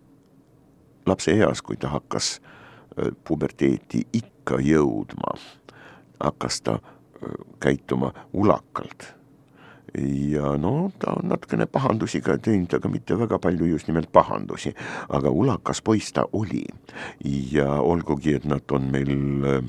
lapse 1.05 1.35
eas, 1.35 1.61
kui 1.61 1.77
ta 1.77 1.91
hakkas 1.93 2.39
puberteeti 3.27 4.05
ikka 4.13 4.61
jõudma, 4.63 5.35
hakkas 6.19 6.61
ta 6.61 6.79
käituma 7.59 8.13
ulakalt 8.33 9.15
ja 10.33 10.55
no 10.57 10.91
ta 10.99 11.13
on 11.15 11.29
natukene 11.29 11.65
pahandusi 11.71 12.21
ka 12.21 12.37
teinud, 12.41 12.73
aga 12.77 12.89
mitte 12.91 13.17
väga 13.19 13.39
palju 13.39 13.69
just 13.69 13.87
nimelt 13.87 14.11
pahandusi. 14.11 14.73
aga 15.09 15.29
ulakas 15.29 15.81
poiss 15.81 16.13
ta 16.13 16.25
oli 16.33 16.65
ja 17.51 17.79
olgugi, 17.81 18.35
et 18.35 18.45
nad 18.45 18.71
on 18.71 18.91
meil 18.91 19.45
äh, 19.45 19.63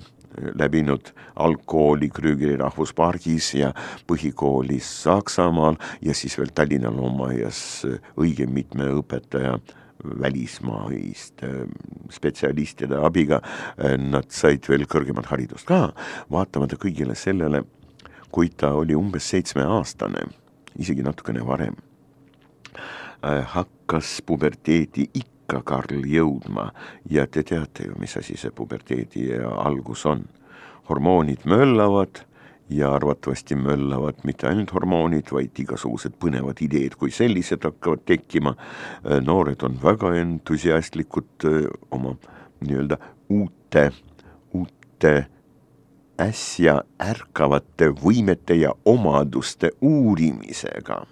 läbinud 0.54 1.12
algkooli 1.36 2.10
Krügeri 2.10 2.56
rahvuspargis 2.56 3.54
ja 3.54 3.72
põhikoolis 4.06 4.88
Saksamaal 5.02 5.76
ja 6.02 6.14
siis 6.14 6.38
veel 6.38 6.52
Tallinna 6.54 6.90
loomaaias 6.90 7.60
äh, 7.86 8.00
õige 8.16 8.46
mitme 8.46 8.90
õpetaja 8.98 9.58
välismaiste 10.04 11.52
spetsialistide 12.12 12.98
abiga, 13.00 13.40
nad 13.98 14.28
said 14.30 14.68
veel 14.68 14.84
kõrgemat 14.90 15.30
haridust 15.32 15.66
ka, 15.68 15.88
vaatamata 16.30 16.78
kõigile 16.80 17.16
sellele 17.18 17.64
kui 18.36 18.50
ta 18.52 18.74
oli 18.76 18.92
umbes 18.92 19.30
seitsmeaastane, 19.32 20.26
isegi 20.76 21.04
natukene 21.04 21.40
varem, 21.46 21.76
äh, 23.24 23.40
hakkas 23.54 24.18
puberteedi 24.26 25.06
ikka 25.14 25.62
Karl 25.64 26.04
jõudma 26.04 26.66
ja 27.10 27.26
te 27.26 27.42
teate 27.46 27.86
ju, 27.86 27.94
mis 28.02 28.16
asi 28.20 28.36
see 28.36 28.50
puberteedi 28.50 29.30
algus 29.40 30.06
on. 30.06 30.26
hormoonid 30.86 31.42
möllavad 31.50 32.20
ja 32.68 32.94
arvatavasti 32.94 33.54
möllavad 33.54 34.24
mitte 34.24 34.48
ainult 34.48 34.72
hormoonid, 34.74 35.30
vaid 35.32 35.58
igasugused 35.62 36.16
põnevad 36.22 36.60
ideed 36.64 36.96
kui 36.98 37.12
sellised 37.14 37.64
hakkavad 37.64 38.02
tekkima. 38.08 38.56
Äh, 39.04 39.20
noored 39.22 39.62
on 39.62 39.78
väga 39.82 40.14
entusiastlikud 40.18 41.46
äh, 41.46 41.64
oma 41.90 42.16
nii-öelda 42.60 42.98
uute, 43.30 43.90
uute 44.54 45.14
äsja 46.20 46.80
ärkavate 47.02 47.90
võimete 48.02 48.56
ja 48.56 48.72
omaduste 48.84 49.70
uurimisega. 49.80 51.04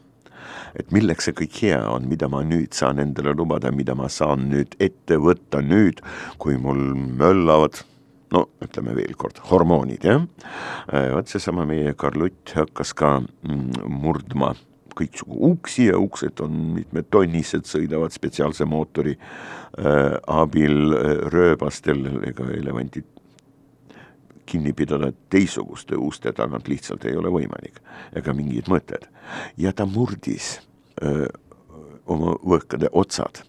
et 0.74 0.90
milleks 0.90 1.28
see 1.28 1.34
kõik 1.38 1.58
hea 1.62 1.82
on, 1.86 2.08
mida 2.10 2.26
ma 2.28 2.40
nüüd 2.42 2.74
saan 2.74 2.98
endale 2.98 3.30
lubada, 3.36 3.70
mida 3.70 3.94
ma 3.94 4.08
saan 4.10 4.48
nüüd 4.50 4.74
ette 4.82 5.20
võtta 5.22 5.60
nüüd, 5.62 6.00
kui 6.38 6.56
mul 6.58 6.80
möllavad 7.20 7.84
no 8.34 8.44
ütleme 8.64 8.94
veel 8.96 9.14
kord, 9.18 9.38
hormoonid, 9.50 10.04
jah. 10.04 10.24
vot 11.14 11.30
seesama 11.30 11.66
meie 11.68 11.94
Karl-Utt 11.98 12.56
hakkas 12.58 12.94
ka 12.98 13.16
mm, 13.22 13.84
murdma 14.02 14.54
kõiksugu 14.94 15.38
uksi 15.50 15.88
ja 15.88 15.98
uksed 15.98 16.40
on 16.44 16.58
mitmetonnised, 16.76 17.66
sõidavad 17.66 18.14
spetsiaalse 18.14 18.66
mootori 18.68 19.16
äh, 19.16 20.14
abil 20.30 20.94
äh, 20.94 21.16
rööbastel 21.34 22.06
ega 22.28 22.46
elevantid 22.54 23.08
kinni 24.46 24.74
pidada 24.76 25.10
teistsuguste 25.32 25.96
uste 25.96 26.32
tagant 26.36 26.68
lihtsalt 26.68 27.06
ei 27.08 27.16
ole 27.16 27.32
võimalik 27.32 27.80
ega 28.16 28.34
mingid 28.36 28.68
mõtted. 28.68 29.08
ja 29.56 29.72
ta 29.72 29.86
murdis 29.88 30.58
öö, 31.02 31.26
oma 32.06 32.34
võhkade 32.44 32.90
otsad. 32.92 33.40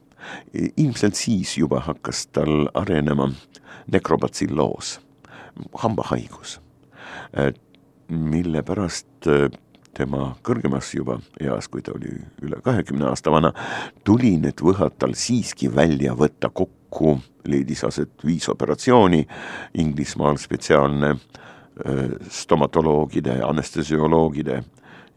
Ilmselt 0.78 1.16
siis 1.16 1.58
juba 1.58 1.80
hakkas 1.86 2.28
tal 2.34 2.70
arenema 2.74 3.30
nekrobatsilloos, 3.92 5.00
hambahaigus, 5.84 6.60
mille 8.10 8.64
pärast 8.66 9.30
tema 9.96 10.34
kõrgemas 10.46 10.90
juba 10.96 11.20
eas, 11.40 11.70
kui 11.72 11.84
ta 11.86 11.94
oli 11.96 12.12
üle 12.44 12.60
kahekümne 12.64 13.08
aasta 13.10 13.32
vana, 13.34 13.52
tuli 14.08 14.36
need 14.42 14.62
võhad 14.64 14.98
tal 15.00 15.16
siiski 15.18 15.70
välja 15.72 16.16
võtta 16.18 16.52
kokku 16.52 17.16
leidis 17.48 17.84
aset 17.88 18.26
viis 18.26 18.48
operatsiooni, 18.52 19.24
Inglismaal 19.82 20.40
spetsiaalne 20.42 21.14
äh, 21.16 22.16
stomatoloogide, 22.30 23.40
anestesioloogide 23.46 24.62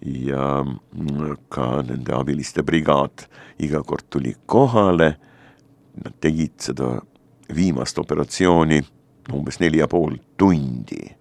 ja 0.03 0.65
mm, 0.65 1.37
ka 1.49 1.83
nende 1.83 2.15
abiliste 2.15 2.63
brigaad 2.63 3.27
iga 3.59 3.83
kord 3.83 4.07
tuli 4.11 4.35
kohale, 4.47 5.15
nad 6.05 6.15
tegid 6.21 6.61
seda 6.63 6.93
viimast 7.55 7.99
operatsiooni 7.99 8.83
umbes 9.35 9.61
neli 9.61 9.79
ja 9.79 9.89
pool 9.89 10.17
tundi. 10.37 11.17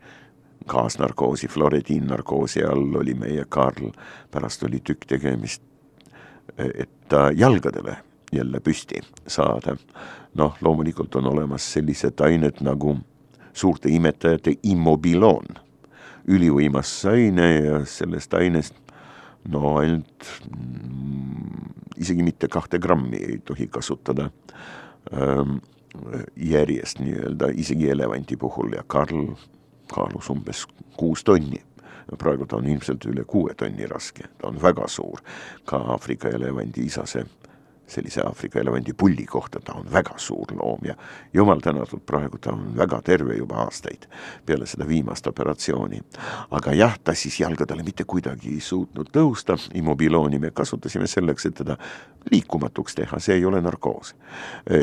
Kaasnarkoosi, 0.68 1.48
florediinnarkoosi 1.48 2.64
all 2.64 2.96
oli 2.96 3.14
meie 3.14 3.46
Karl, 3.50 3.92
pärast 4.32 4.64
oli 4.64 4.82
tükk 4.84 5.06
tegemist, 5.08 5.62
et 6.58 6.90
ta 7.08 7.32
jalgadele 7.32 7.98
jälle 8.32 8.60
püsti 8.60 9.00
saada. 9.28 9.78
Noh, 10.36 10.58
loomulikult 10.62 11.16
on 11.16 11.28
olemas 11.28 11.74
sellised 11.74 12.20
ained 12.20 12.60
nagu 12.62 12.98
suurte 13.54 13.90
imetajate 13.90 14.58
immobiloon, 14.64 15.48
ülivõimas 16.28 16.92
aine 17.10 17.48
ja 17.56 17.80
sellest 17.86 18.34
ainest 18.34 18.76
no 19.48 19.78
ainult 19.80 20.28
mm, 20.52 21.72
isegi 21.98 22.24
mitte 22.24 22.50
kahte 22.52 22.80
grammi 22.80 23.18
ei 23.18 23.40
tohi 23.46 23.68
kasutada. 23.72 24.30
Ähm, 25.14 25.60
järjest 26.36 27.00
nii-öelda, 27.00 27.48
isegi 27.58 27.90
elevanti 27.90 28.38
puhul 28.38 28.76
ja 28.76 28.84
Karl 28.88 29.32
kaalus 29.94 30.30
umbes 30.30 30.66
kuus 30.98 31.24
tonni. 31.24 31.64
praegu 32.18 32.46
ta 32.46 32.56
on 32.56 32.68
ilmselt 32.68 33.06
üle 33.06 33.24
kuue 33.28 33.54
tonni 33.54 33.88
raske, 33.88 34.24
ta 34.38 34.48
on 34.48 34.62
väga 34.62 34.88
suur, 34.88 35.20
ka 35.66 35.78
Aafrika 35.78 36.30
elevandi 36.30 36.86
isase 36.86 37.26
sellise 37.88 38.22
Aafrika 38.22 38.60
elevandi 38.60 38.94
pulli 38.94 39.26
kohta, 39.26 39.60
ta 39.64 39.74
on 39.74 39.88
väga 39.92 40.18
suur 40.18 40.52
loom 40.56 40.86
ja 40.86 40.96
jumal 41.34 41.60
tänatud, 41.60 42.02
praegu 42.06 42.38
ta 42.38 42.52
on 42.52 42.78
väga 42.78 43.02
terve 43.02 43.38
juba 43.38 43.62
aastaid 43.64 44.08
peale 44.46 44.66
seda 44.66 44.88
viimast 44.88 45.28
operatsiooni. 45.28 46.02
aga 46.52 46.74
jah, 46.74 46.98
ta 47.04 47.14
siis 47.14 47.40
jalgadele 47.40 47.84
mitte 47.84 48.04
kuidagi 48.04 48.54
ei 48.54 48.62
suutnud 48.62 49.10
tõusta, 49.14 49.58
immobilooni 49.74 50.40
me 50.40 50.52
kasutasime 50.52 51.08
selleks, 51.08 51.46
et 51.46 51.56
teda 51.56 51.78
liikumatuks 52.32 52.96
teha, 52.96 53.20
see 53.20 53.36
ei 53.36 53.46
ole 53.46 53.62
narkoos. 53.62 54.16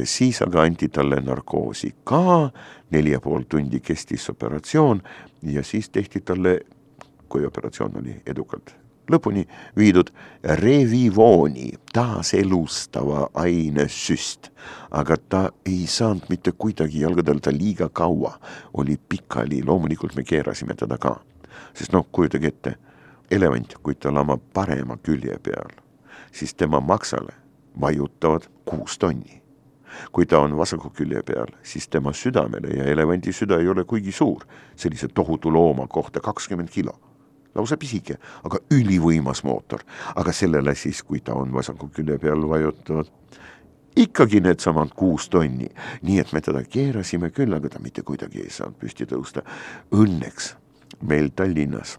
siis 0.04 0.42
aga 0.42 0.62
anti 0.62 0.88
talle 0.88 1.20
narkoosi 1.20 1.94
ka, 2.04 2.50
neli 2.90 3.10
ja 3.10 3.20
pool 3.20 3.44
tundi 3.48 3.80
kestis 3.80 4.30
operatsioon 4.30 5.02
ja 5.42 5.62
siis 5.62 5.90
tehti 5.90 6.20
talle, 6.20 6.60
kui 7.28 7.46
operatsioon 7.46 8.00
oli 8.00 8.22
edukalt 8.26 8.83
lõpuni 9.10 9.44
viidud 9.76 10.10
revivooni, 10.42 11.72
taaselustava 11.92 13.28
aine 13.34 13.88
süst. 13.88 14.50
aga 14.90 15.16
ta 15.28 15.50
ei 15.66 15.86
saanud 15.86 16.28
mitte 16.30 16.52
kuidagi 16.52 17.00
jalgadel, 17.00 17.40
ta 17.42 17.50
liiga 17.50 17.88
kaua. 17.88 18.38
Oli 18.74 18.96
pikali, 19.08 19.62
loomulikult 19.66 20.14
me 20.16 20.24
keerasime 20.24 20.74
teda 20.74 20.98
ka. 20.98 21.20
sest 21.74 21.92
noh, 21.92 22.06
kujutage 22.12 22.46
ette, 22.46 22.74
elevant, 23.30 23.74
kui 23.82 23.94
ta 23.94 24.12
lamab 24.14 24.40
parema 24.52 24.96
külje 24.96 25.38
peal, 25.42 25.70
siis 26.32 26.54
tema 26.54 26.80
maksale 26.80 27.34
vajutavad 27.80 28.46
kuus 28.64 28.98
tonni. 28.98 29.42
Kui 30.12 30.26
ta 30.26 30.38
on 30.38 30.56
vasaku 30.56 30.90
külje 30.90 31.22
peal, 31.22 31.50
siis 31.62 31.88
tema 31.88 32.12
südamele 32.12 32.76
ja 32.76 32.84
elevandi 32.84 33.32
süda 33.32 33.58
ei 33.58 33.68
ole 33.68 33.84
kuigi 33.84 34.12
suur, 34.12 34.46
sellise 34.76 35.08
tohutu 35.08 35.52
looma 35.52 35.86
kohta 35.86 36.20
kakskümmend 36.20 36.68
kilo 36.68 36.98
lausa 37.54 37.76
pisike, 37.80 38.18
aga 38.44 38.58
ülivõimas 38.74 39.44
mootor. 39.44 39.84
aga 40.14 40.32
sellele 40.32 40.74
siis, 40.74 41.02
kui 41.02 41.20
ta 41.20 41.34
on 41.34 41.52
vasaku 41.52 41.88
külje 41.88 42.18
peal 42.18 42.48
vajutanud, 42.48 43.10
ikkagi 43.96 44.40
needsamad 44.40 44.94
kuus 44.96 45.28
tonni, 45.28 45.68
nii 46.02 46.18
et 46.18 46.32
me 46.32 46.40
teda 46.40 46.64
keerasime 46.64 47.30
küll, 47.30 47.54
aga 47.54 47.68
ta 47.68 47.82
mitte 47.82 48.02
kuidagi 48.02 48.42
ei 48.42 48.50
saanud 48.50 48.78
püsti 48.80 49.06
tõusta. 49.06 49.44
Õnneks 49.94 50.54
meil 51.02 51.30
Tallinnas 51.36 51.98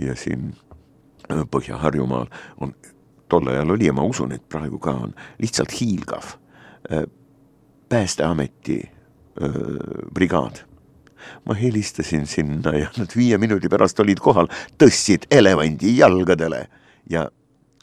ja 0.00 0.16
siin 0.16 0.52
äh, 1.30 1.44
Põhja-Harjumaal 1.50 2.30
on, 2.60 2.74
tol 3.28 3.48
ajal 3.52 3.76
oli 3.76 3.88
ja 3.88 3.94
ma 3.96 4.04
usun, 4.06 4.32
et 4.32 4.48
praegu 4.48 4.78
ka 4.78 4.94
on, 5.06 5.14
lihtsalt 5.42 5.74
hiilgav 5.80 6.36
äh, 6.92 7.04
päästeameti 7.88 8.80
äh, 8.86 9.60
brigaad 10.14 10.64
ma 11.44 11.54
helistasin 11.54 12.26
sinna 12.26 12.74
ja 12.76 12.90
nad 12.96 13.16
viie 13.16 13.38
minuti 13.38 13.68
pärast 13.68 14.00
olid 14.00 14.20
kohal, 14.22 14.48
tõstsid 14.78 15.28
elevandi 15.30 15.96
jalgadele 15.98 16.66
ja 17.10 17.28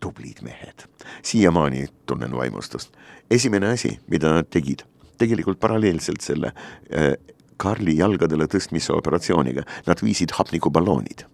tublid 0.01 0.41
mehed. 0.41 0.87
siiamaani 1.23 1.87
tunnen 2.05 2.31
vaimustust. 2.31 2.91
esimene 3.31 3.69
asi, 3.69 3.99
mida 4.07 4.33
nad 4.33 4.49
tegid, 4.49 4.83
tegelikult 5.17 5.59
paralleelselt 5.59 6.21
selle 6.21 6.53
äh, 6.53 7.13
Karli 7.57 7.97
jalgadele 7.97 8.47
tõstmise 8.49 8.91
operatsiooniga, 8.93 9.63
nad 9.87 10.01
viisid 10.03 10.33
hapnikuballoonid 10.35 11.25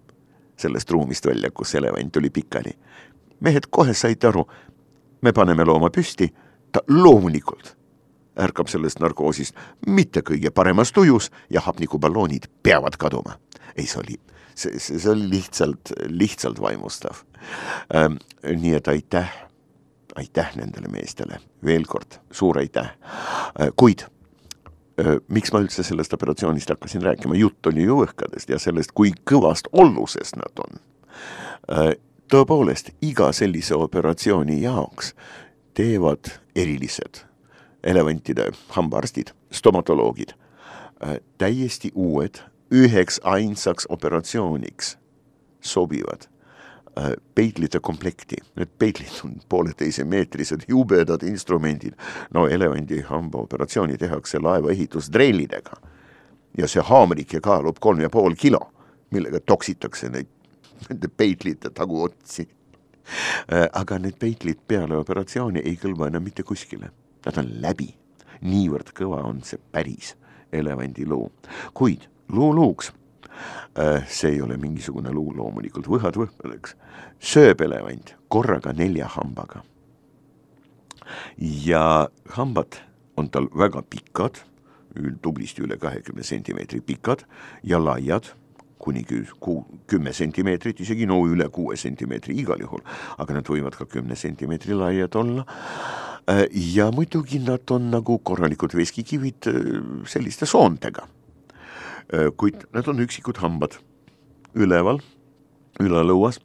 sellest 0.59 0.91
ruumist 0.91 1.25
välja, 1.25 1.51
kus 1.51 1.75
elevant 1.75 2.17
oli 2.17 2.29
pikali. 2.29 2.73
mehed 3.39 3.69
kohe 3.69 3.93
said 3.93 4.23
aru, 4.23 4.43
me 5.21 5.31
paneme 5.31 5.63
looma 5.63 5.89
püsti, 5.89 6.27
ta 6.71 6.81
loomulikult 6.87 7.78
ärkab 8.39 8.69
sellest 8.71 8.99
narkoosist 8.99 9.55
mitte 9.87 10.23
kõige 10.25 10.51
paremas 10.55 10.91
tujus 10.95 11.29
ja 11.49 11.61
hapnikuballoonid 11.61 12.49
peavad 12.63 12.97
kaduma. 12.97 13.37
ei, 13.75 13.85
see 13.85 13.99
oli, 14.01 14.17
see, 14.55 14.79
see, 14.79 14.99
see 14.99 15.11
oli 15.11 15.29
lihtsalt, 15.29 15.93
lihtsalt 16.07 16.61
vaimustav 16.61 17.23
ähm,. 17.95 18.19
nii 18.43 18.73
et 18.75 18.87
aitäh, 18.87 19.31
aitäh 20.15 20.55
nendele 20.55 20.91
meestele, 20.91 21.39
veel 21.65 21.85
kord 21.87 22.19
suur 22.31 22.57
aitäh 22.57 22.89
äh,, 22.89 23.71
kuid 23.75 24.05
äh, 24.99 25.17
miks 25.27 25.53
ma 25.53 25.63
üldse 25.63 25.83
sellest 25.83 26.13
operatsioonist 26.13 26.69
hakkasin 26.69 27.05
rääkima, 27.05 27.35
jutt 27.35 27.71
oli 27.71 27.87
ju 27.87 28.03
õhkadest 28.05 28.51
ja 28.51 28.59
sellest, 28.59 28.91
kui 28.91 29.13
kõvast 29.31 29.71
ollusest 29.71 30.39
nad 30.39 30.65
on 30.65 30.83
äh,. 31.71 31.95
tõepoolest, 32.29 32.93
iga 33.01 33.31
sellise 33.33 33.75
operatsiooni 33.75 34.61
jaoks 34.61 35.15
teevad 35.73 36.33
erilised 36.55 37.28
elevantide 37.83 38.51
hambaarstid, 38.75 39.33
stomatoloogid, 39.51 40.33
äh, 41.03 41.17
täiesti 41.37 41.91
uued, 41.95 42.41
üheks 42.71 43.19
ainsaks 43.23 43.87
operatsiooniks 43.89 44.97
sobivad 45.61 46.27
äh, 46.99 47.11
peitlite 47.35 47.79
komplekti. 47.79 48.35
Need 48.55 48.69
peitlid 48.79 49.21
on 49.25 49.39
pooleteisemeetrised 49.49 50.67
jubedad 50.67 51.23
instrumendid. 51.23 51.93
no 52.33 52.47
elevandi 52.47 53.01
hambaoperatsiooni 53.01 53.97
tehakse 53.97 54.39
laevaehitusdrellidega 54.39 55.81
ja 56.57 56.67
see 56.67 56.83
haamrike 56.83 57.41
kaalub 57.41 57.79
kolm 57.79 58.01
ja 58.01 58.09
pool 58.09 58.35
kilo, 58.37 58.71
millega 59.11 59.39
toksitakse 59.39 60.09
neid, 60.09 60.27
nende 60.89 61.07
peitlite 61.07 61.69
taguotsi. 61.69 62.47
Äh, 63.53 63.65
aga 63.73 63.97
need 63.99 64.19
peitlid 64.19 64.59
peale 64.67 64.97
operatsiooni 64.97 65.63
ei 65.65 65.77
kõlba 65.81 66.07
enam 66.11 66.23
mitte 66.23 66.43
kuskile, 66.45 66.91
nad 67.25 67.37
on 67.41 67.51
läbi. 67.61 67.93
niivõrd 68.39 68.93
kõva 68.95 69.19
on 69.27 69.41
see 69.43 69.59
päris 69.59 70.13
elevandiluu, 70.55 71.25
kuid 71.75 72.05
luuluuks 72.31 72.93
äh, 73.79 74.07
see 74.07 74.37
ei 74.37 74.41
ole 74.41 74.55
mingisugune 74.57 75.11
luu 75.11 75.33
loomulikult, 75.35 75.89
võhad 75.91 76.15
võhmadeks, 76.15 76.77
sööb 77.19 77.61
elevant 77.61 78.15
korraga 78.31 78.71
nelja 78.73 79.09
hambaga. 79.17 79.63
ja 81.65 82.07
hambad 82.37 82.79
on 83.17 83.29
tal 83.29 83.49
väga 83.51 83.81
pikad 83.81 84.39
tublisti 85.21 85.63
üle 85.63 85.77
kahekümne 85.77 86.23
sentimeetri 86.23 86.81
pikad 86.81 87.25
ja 87.63 87.79
laiad, 87.83 88.31
kuni 88.79 89.03
kümme 89.87 90.13
sentimeetrit, 90.13 90.79
isegi 90.79 91.07
no 91.09 91.19
üle 91.27 91.49
kuue 91.51 91.75
sentimeetri 91.77 92.37
igal 92.41 92.61
juhul, 92.63 92.83
aga 93.17 93.39
nad 93.39 93.49
võivad 93.49 93.75
ka 93.75 93.85
kümne 93.89 94.15
sentimeetri 94.15 94.77
laiad 94.77 95.15
olla. 95.19 95.45
Äh, 96.29 96.45
ja 96.51 96.91
muidugi 96.91 97.39
nad 97.41 97.71
on 97.71 97.89
nagu 97.89 98.19
korralikud 98.19 98.75
veskikivid 98.77 99.47
äh, 99.49 99.55
selliste 100.05 100.45
soontega. 100.45 101.07
Äh, 102.13 102.29
kuid 102.37 102.67
nad 102.73 102.87
on 102.87 103.01
üksikud 103.01 103.39
hambad. 103.41 103.79
üleval, 104.55 104.97
ülalõuas 105.79 106.39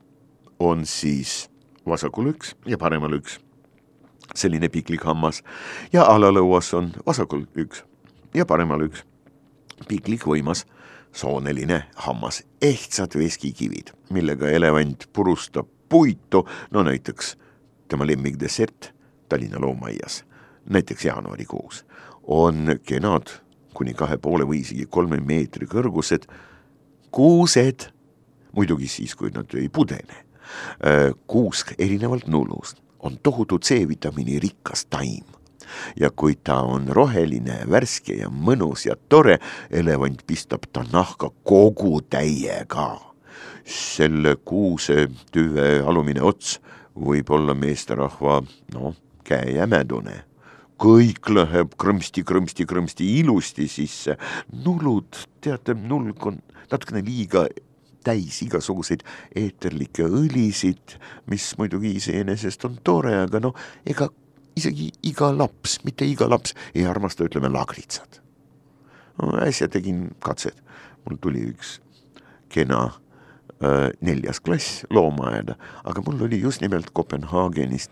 on 0.60 0.84
siis 0.86 1.48
vasakul 1.88 2.28
üks 2.34 2.52
ja 2.68 2.78
paremal 2.78 3.16
üks. 3.16 3.38
Selline 4.34 4.68
piklik 4.68 5.04
hammas. 5.08 5.42
Ja 5.92 6.04
alalõuas 6.12 6.68
on 6.76 6.92
vasakul 7.06 7.46
üks 7.56 7.82
ja 8.34 8.44
paremal 8.46 8.84
üks. 8.84 9.04
Piklik 9.88 10.24
võimas 10.28 10.66
sooneline 11.12 11.84
hammas, 12.06 12.42
ehtsad 12.62 13.16
veskikivid, 13.16 13.92
millega 14.10 14.48
elevant 14.48 15.08
purustab 15.12 15.68
puitu, 15.88 16.44
no 16.70 16.82
näiteks 16.84 17.36
tema 17.88 18.06
lemmikdessert 18.06 18.93
Tallinna 19.34 19.60
loomaaias, 19.60 20.24
näiteks 20.70 21.04
jaanuarikuus, 21.04 21.86
on 22.22 22.78
kenad 22.86 23.26
kuni 23.74 23.94
kahe 23.94 24.14
poole 24.16 24.44
või 24.46 24.60
isegi 24.62 24.86
kolme 24.86 25.18
meetri 25.18 25.66
kõrgused 25.66 26.28
kuused, 27.10 27.88
muidugi 28.54 28.86
siis, 28.86 29.16
kui 29.18 29.32
nad 29.34 29.50
ei 29.58 29.66
pudene. 29.68 30.22
kuusk 31.26 31.72
erinevalt 31.78 32.28
nullust 32.30 32.78
on 32.98 33.18
tohutu 33.22 33.58
C-vitamiini 33.58 34.38
rikas 34.38 34.86
taim 34.86 35.24
ja 35.96 36.10
kui 36.10 36.36
ta 36.36 36.60
on 36.62 36.86
roheline, 36.88 37.64
värske 37.70 38.14
ja 38.20 38.28
mõnus 38.30 38.86
ja 38.86 38.94
tore, 39.08 39.40
elevant 39.70 40.22
pistab 40.26 40.70
ta 40.72 40.84
nahka 40.92 41.30
kogu 41.42 42.00
täiega. 42.02 43.00
selle 43.64 44.36
kuuse 44.44 45.08
tüve 45.32 45.82
alumine 45.86 46.22
ots 46.22 46.60
võib 46.94 47.30
olla 47.30 47.54
meesterahva, 47.54 48.42
noh, 48.74 48.94
käejämedune 49.24 50.22
kõik 50.80 51.28
läheb 51.30 51.76
krõmsti, 51.78 52.24
krõmsti, 52.26 52.66
krõmsti 52.66 53.06
ilusti 53.20 53.68
sisse. 53.68 54.16
nullud, 54.64 55.16
teate, 55.40 55.74
nulg 55.74 56.26
on 56.26 56.40
natukene 56.70 57.02
liiga 57.04 57.46
täis 58.04 58.42
igasuguseid 58.44 59.04
eeterlikke 59.36 60.04
õlisid, 60.04 60.98
mis 61.30 61.54
muidugi 61.58 61.94
iseenesest 61.96 62.66
on 62.68 62.76
tore, 62.84 63.14
aga 63.22 63.40
noh, 63.40 63.54
ega 63.86 64.10
isegi 64.58 64.90
iga 65.08 65.30
laps, 65.32 65.78
mitte 65.84 66.06
iga 66.06 66.28
laps 66.28 66.54
ei 66.74 66.84
armasta, 66.86 67.24
ütleme, 67.24 67.48
lagritsat 67.52 68.20
no,. 69.18 69.32
äsja 69.40 69.70
tegin 69.72 70.10
katset, 70.24 70.58
mul 71.06 71.18
tuli 71.22 71.46
üks 71.48 71.78
kena 72.52 72.84
äh, 72.90 73.88
neljas 74.04 74.42
klass 74.44 74.84
loomaaeda, 74.90 75.56
aga 75.84 76.04
mul 76.06 76.26
oli 76.28 76.42
just 76.44 76.62
nimelt 76.62 76.92
Kopenhaagenist 76.92 77.90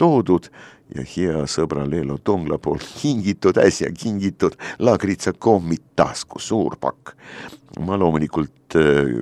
toodud 0.00 0.48
ja 0.94 1.04
hea 1.06 1.44
sõbra 1.50 1.84
Leelo 1.88 2.18
Tongla 2.24 2.58
poolt 2.62 2.86
kingitud, 3.02 3.60
äsja 3.60 3.92
kingitud 3.94 4.56
laagritsakommid 4.82 5.92
taskus, 5.96 6.48
suur 6.50 6.78
pakk. 6.80 7.14
ma 7.86 7.98
loomulikult 7.98 8.76
äh, 8.80 9.20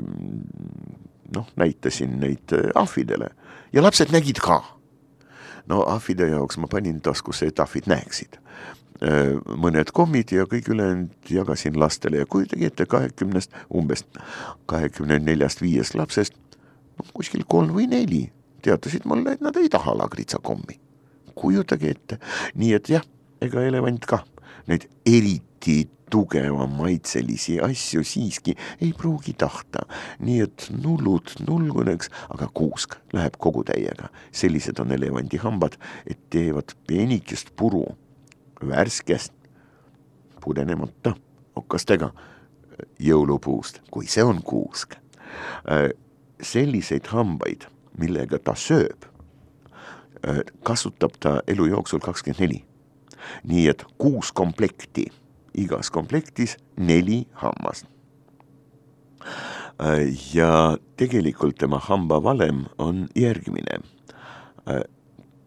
noh, 1.35 1.53
näitasin 1.57 2.19
neid 2.21 2.57
äh, 2.57 2.71
ahvidele 2.75 3.33
ja 3.73 3.85
lapsed 3.85 4.12
nägid 4.14 4.41
ka 4.41 4.62
no 5.69 5.85
ahvide 5.87 6.31
jaoks 6.31 6.59
ma 6.59 6.69
panin 6.71 7.01
taskusse, 7.05 7.51
et 7.51 7.61
ahvid 7.61 7.88
näeksid. 7.91 8.38
Äh, 9.05 9.37
mõned 9.61 9.93
kommid 9.95 10.33
ja 10.33 10.47
kõik 10.49 10.71
ülejäänud 10.73 11.31
jagasin 11.31 11.77
lastele 11.79 12.23
ja 12.23 12.27
kujutage 12.27 12.67
ette, 12.67 12.87
kahekümnest, 12.88 13.53
umbes 13.69 14.07
kahekümne 14.67 15.21
neljast, 15.23 15.62
viiest 15.62 15.95
lapsest 15.99 16.35
kuskil 17.14 17.45
kolm 17.47 17.77
või 17.77 17.87
neli 17.91 18.25
teatasid 18.62 19.07
mulle, 19.09 19.37
et 19.37 19.44
nad 19.44 19.57
ei 19.57 19.68
taha 19.68 19.97
lagritsakommi. 19.99 20.81
kujutage 21.38 21.90
ette, 21.90 22.16
nii 22.59 22.73
et 22.75 22.88
jah, 22.90 23.05
ega 23.40 23.62
elevant 23.62 24.07
ka 24.11 24.25
neid 24.66 24.88
eriti 25.07 25.85
tugeva 26.11 26.66
maitselisi 26.66 27.59
asju 27.62 28.03
siiski 28.05 28.55
ei 28.81 28.92
pruugi 28.97 29.33
tahta. 29.38 29.85
nii 30.21 30.40
et 30.40 30.68
nullud 30.83 31.35
nulguneks, 31.47 32.11
aga 32.35 32.49
kuusk 32.55 32.97
läheb 33.12 33.37
kogu 33.38 33.64
täiega. 33.64 34.09
sellised 34.33 34.79
on 34.79 34.92
elevandi 34.92 35.37
hambad, 35.37 35.79
et 36.07 36.18
teevad 36.31 36.75
peenikest 36.87 37.55
puru 37.57 37.85
värskest, 38.62 39.33
pudenemata 40.40 41.14
okastega 41.57 42.11
jõulupuust, 42.99 43.83
kui 43.90 44.07
see 44.07 44.25
on 44.25 44.42
kuusk. 44.42 44.94
selliseid 46.42 47.07
hambaid, 47.11 47.66
millega 47.99 48.39
ta 48.39 48.55
sööb, 48.57 49.07
kasutab 50.67 51.19
ta 51.21 51.39
elu 51.47 51.69
jooksul 51.73 52.03
kakskümmend 52.03 52.41
neli. 52.41 52.65
nii 53.45 53.69
et 53.69 53.85
kuus 53.99 54.33
komplekti. 54.33 55.09
Igas 55.59 55.91
komplektis 55.91 56.57
neli 56.77 57.27
hammast. 57.33 57.87
ja 60.35 60.77
tegelikult 60.97 61.59
tema 61.59 61.79
hambavalem 61.79 62.65
on 62.79 63.09
järgmine. 63.15 63.81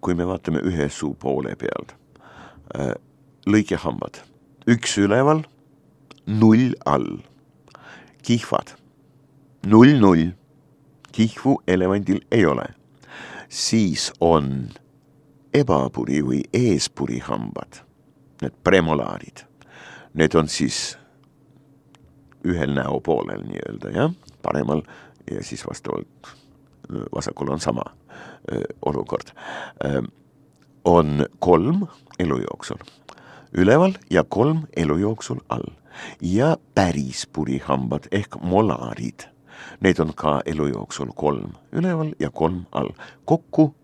kui 0.02 0.14
me 0.14 0.28
vaatame 0.28 0.60
ühe 0.66 0.90
suu 0.90 1.14
poole 1.14 1.56
pealt, 1.56 1.94
lõikehambad, 3.46 4.18
üks 4.68 4.98
üleval, 4.98 5.44
null 6.26 6.74
all, 6.86 7.20
kihvad, 8.26 8.74
null, 9.68 9.94
null, 10.00 10.32
kihvu 11.12 11.62
elevandil 11.68 12.22
ei 12.32 12.46
ole, 12.46 12.66
siis 13.50 14.12
on 14.20 14.70
ebapuri 15.54 16.22
või 16.24 16.42
eespuri 16.54 17.20
hambad, 17.20 17.84
need 18.42 18.54
premolaarid 18.64 19.52
need 20.14 20.36
on 20.36 20.50
siis 20.50 20.98
ühel 22.48 22.74
näopoolel 22.76 23.44
nii-öelda 23.48 23.92
jah, 23.96 24.14
paremal 24.44 24.82
ja 25.32 25.44
siis 25.46 25.64
vastavalt 25.68 26.32
vasakul 27.16 27.54
on 27.54 27.60
sama 27.60 27.84
öö, 28.52 28.62
olukord. 28.82 29.32
on 30.86 31.26
kolm 31.40 31.88
elu 32.20 32.38
jooksul 32.38 32.78
üleval 33.54 33.94
ja 34.10 34.24
kolm 34.24 34.66
elu 34.76 34.98
jooksul 34.98 35.40
all 35.50 35.70
ja 36.22 36.58
päris 36.76 37.28
purihambad 37.34 38.08
ehk 38.12 38.36
molaarid. 38.42 39.31
Need 39.82 40.00
on 40.00 40.14
ka 40.16 40.42
elu 40.46 40.68
jooksul 40.68 41.12
kolm 41.16 41.54
üleval 41.72 42.14
ja 42.20 42.30
kolm 42.30 42.66
all, 42.72 42.92
kokku 43.26 43.76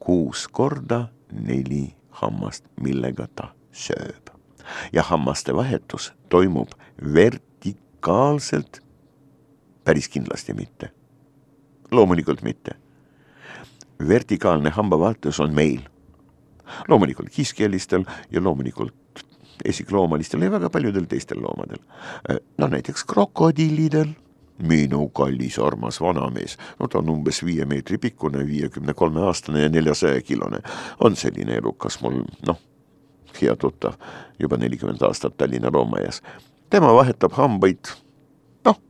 kuus 0.00 0.48
korda 0.48 1.08
neli 1.32 1.94
hammast, 2.10 2.64
millega 2.80 3.26
ta 3.34 3.50
sööb 3.72 4.30
ja 4.92 5.02
hammaste 5.02 5.54
vahetus 5.54 6.12
toimub 6.28 6.68
vertikaalselt, 7.14 8.82
päris 9.84 10.08
kindlasti 10.08 10.54
mitte. 10.54 10.90
loomulikult 11.90 12.42
mitte. 12.42 12.70
vertikaalne 14.08 14.70
hambavahetus 14.70 15.40
on 15.40 15.54
meil, 15.54 15.80
loomulikult 16.88 17.30
kiskjalistel 17.30 18.04
ja 18.30 18.42
loomulikult 18.42 18.94
esikloomalistel 19.64 20.42
ja 20.42 20.50
väga 20.50 20.70
paljudel 20.70 21.04
teistel 21.08 21.42
loomadel. 21.42 21.82
no 22.58 22.66
näiteks 22.66 23.04
krokodillidel, 23.04 24.14
minu 24.58 25.08
kallis 25.08 25.58
armas 25.58 26.00
vanamees, 26.00 26.56
no 26.80 26.88
ta 26.88 26.98
on 26.98 27.10
umbes 27.10 27.42
viie 27.44 27.64
meetri 27.64 27.98
pikkune, 27.98 28.46
viiekümne 28.46 28.94
kolme 28.94 29.20
aastane 29.26 29.62
ja 29.62 29.68
neljasaja 29.68 30.20
kilone, 30.22 30.62
on 31.00 31.16
selline 31.16 31.60
elukas 31.60 32.00
mul, 32.00 32.22
noh, 32.46 32.60
hea 33.40 33.56
tuttav, 33.56 33.98
juba 34.38 34.56
nelikümmend 34.56 35.02
aastat 35.02 35.36
Tallinna 35.36 35.70
loomaaias. 35.72 36.22
tema 36.70 36.94
vahetab 36.94 37.32
hambaid, 37.32 37.92
noh, 38.64 38.80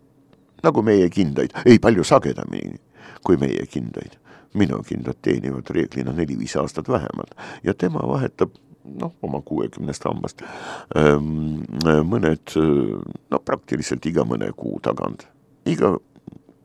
nagu 0.63 0.83
meie 0.83 1.11
kindaid, 1.11 1.51
ei 1.67 1.79
palju 1.79 2.05
sagedamini 2.05 2.79
kui 3.27 3.37
meie 3.37 3.67
kindaid. 3.67 4.23
minu 4.57 4.79
kindad 4.89 5.19
teenivad 5.21 5.69
reeglina 5.71 6.15
neli-viis 6.17 6.55
aastat 6.57 6.89
vähemalt 6.89 7.35
ja 7.65 7.75
tema 7.75 8.01
vahetab 8.09 8.55
noh, 9.01 9.14
oma 9.22 9.42
kuuekümnest 9.44 10.05
hambast 10.09 10.42
mõned, 10.94 12.57
no 13.31 13.40
praktiliselt 13.44 14.07
iga 14.07 14.25
mõne 14.29 14.53
kuu 14.57 14.79
tagant 14.83 15.27
iga 15.66 15.96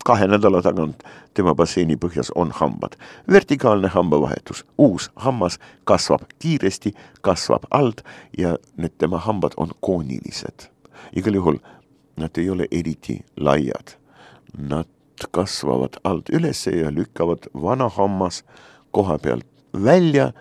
kahe 0.05 0.27
nädala 0.27 0.61
tagant 0.65 1.03
tema 1.37 1.53
basseini 1.55 1.95
põhjas 1.95 2.31
on 2.35 2.51
hambad. 2.51 2.95
vertikaalne 3.31 3.87
hambavahetus, 3.87 4.65
uus 4.77 5.11
hammas 5.15 5.59
kasvab 5.83 6.21
kiiresti, 6.39 6.93
kasvab 7.21 7.63
alt 7.71 8.01
ja 8.37 8.57
need 8.77 8.97
tema 8.97 9.17
hambad 9.17 9.53
on 9.57 9.71
koonilised. 9.79 10.69
igal 11.15 11.33
juhul 11.33 11.57
nad 12.17 12.37
ei 12.37 12.49
ole 12.49 12.67
eriti 12.71 13.25
laiad. 13.37 13.97
Nad 14.57 14.87
kasvavad 15.31 15.97
alt 16.03 16.29
üles 16.29 16.65
ja 16.67 16.91
lükkavad 16.91 17.47
vana 17.53 17.89
hammas 17.89 18.43
koha 18.91 19.17
pealt 19.17 19.45
välja, 19.73 20.33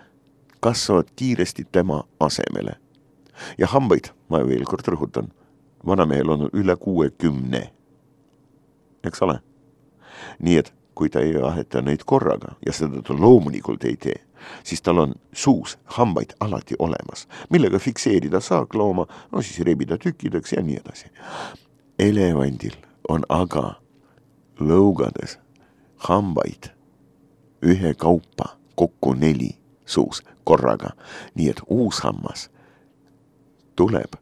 kasvavad 0.61 1.11
kiiresti 1.15 1.67
tema 1.71 2.03
asemele. 2.19 2.77
ja 3.57 3.67
hambaid, 3.67 4.13
ma 4.29 4.45
veel 4.47 4.65
kord 4.69 4.87
rõhutan, 4.87 5.31
vanamehel 5.85 6.29
on 6.29 6.49
üle 6.53 6.75
kuuekümne 6.75 7.71
eks 9.03 9.21
ole. 9.21 9.39
nii 10.39 10.57
et 10.57 10.73
kui 10.95 11.09
ta 11.09 11.19
ei 11.19 11.33
vaheta 11.41 11.81
neid 11.81 12.03
korraga 12.05 12.55
ja 12.65 12.73
seda 12.73 13.01
ta 13.01 13.15
loomulikult 13.17 13.83
ei 13.89 13.97
tee, 13.97 14.17
siis 14.63 14.81
tal 14.81 14.99
on 15.01 15.13
suus 15.33 15.77
hambaid 15.97 16.35
alati 16.39 16.75
olemas, 16.79 17.27
millega 17.49 17.79
fikseerida 17.79 18.39
saaklooma, 18.39 19.07
no 19.31 19.41
siis 19.41 19.65
rebida 19.65 19.97
tükkideks 19.97 20.53
ja 20.53 20.61
nii 20.61 20.77
edasi. 20.83 21.07
elevandil 21.99 22.75
on 23.09 23.25
aga 23.29 23.75
lõugades 24.59 25.37
hambaid 26.07 26.69
ühekaupa 27.61 28.57
kokku 28.75 29.13
neli 29.13 29.55
suus 29.85 30.23
korraga, 30.43 30.95
nii 31.35 31.49
et 31.49 31.61
uus 31.69 32.01
hammas 32.03 32.49
tuleb 33.75 34.15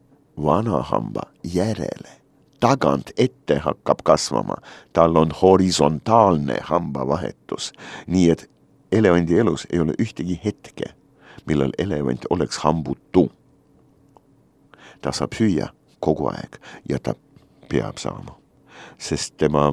vana 0.44 0.82
hamba 0.82 1.22
järele. 1.44 2.20
Tagant 2.60 3.10
ette 3.16 3.58
hakkab 3.58 4.02
kasvama, 4.04 4.56
tal 4.92 5.16
on 5.16 5.30
horisontaalne 5.42 6.58
hambavahetus, 6.62 7.72
nii 8.06 8.30
et 8.30 8.50
elevandi 8.92 9.38
elus 9.38 9.66
ei 9.72 9.80
ole 9.80 9.94
ühtegi 10.02 10.40
hetke, 10.44 10.92
millal 11.46 11.72
elevant 11.78 12.26
oleks 12.30 12.58
hambutu. 12.58 13.32
ta 15.00 15.12
saab 15.12 15.32
süüa 15.32 15.70
kogu 16.00 16.26
aeg 16.28 16.58
ja 16.88 16.98
ta 16.98 17.14
peab 17.68 17.96
saama, 17.96 18.36
sest 18.98 19.36
tema 19.36 19.72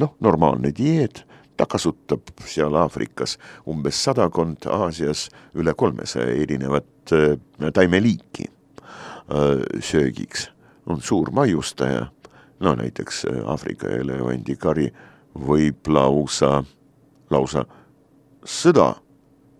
noh, 0.00 0.16
normaalne 0.20 0.72
dieet, 0.74 1.22
ta 1.56 1.66
kasutab 1.66 2.20
seal 2.46 2.74
Aafrikas 2.74 3.38
umbes 3.70 3.98
sadakond, 4.04 4.66
Aasias 4.66 5.28
üle 5.54 5.74
kolmesaja 5.74 6.34
erinevat 6.42 7.12
äh, 7.12 7.38
taimeliiki 7.72 8.48
äh, 8.48 9.62
söögiks. 9.80 10.50
On 10.86 11.00
suur 11.00 11.30
maiustaja. 11.30 12.06
No 12.60 12.74
näiteks 12.74 13.24
äh, 13.24 13.40
Aafrika 13.50 13.88
elevandikari 13.88 14.90
võib 15.34 15.88
lausa, 15.88 16.62
lausa 17.30 17.64
sõda 18.44 18.94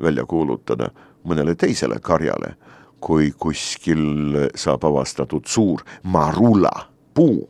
välja 0.02 0.26
kuulutada 0.26 0.90
mõnele 1.24 1.54
teisele 1.56 1.98
karjale, 2.02 2.54
kui 3.00 3.32
kuskil 3.38 4.50
saab 4.56 4.84
avastatud 4.84 5.46
suur 5.46 5.84
marula 6.02 6.72
puu, 7.14 7.48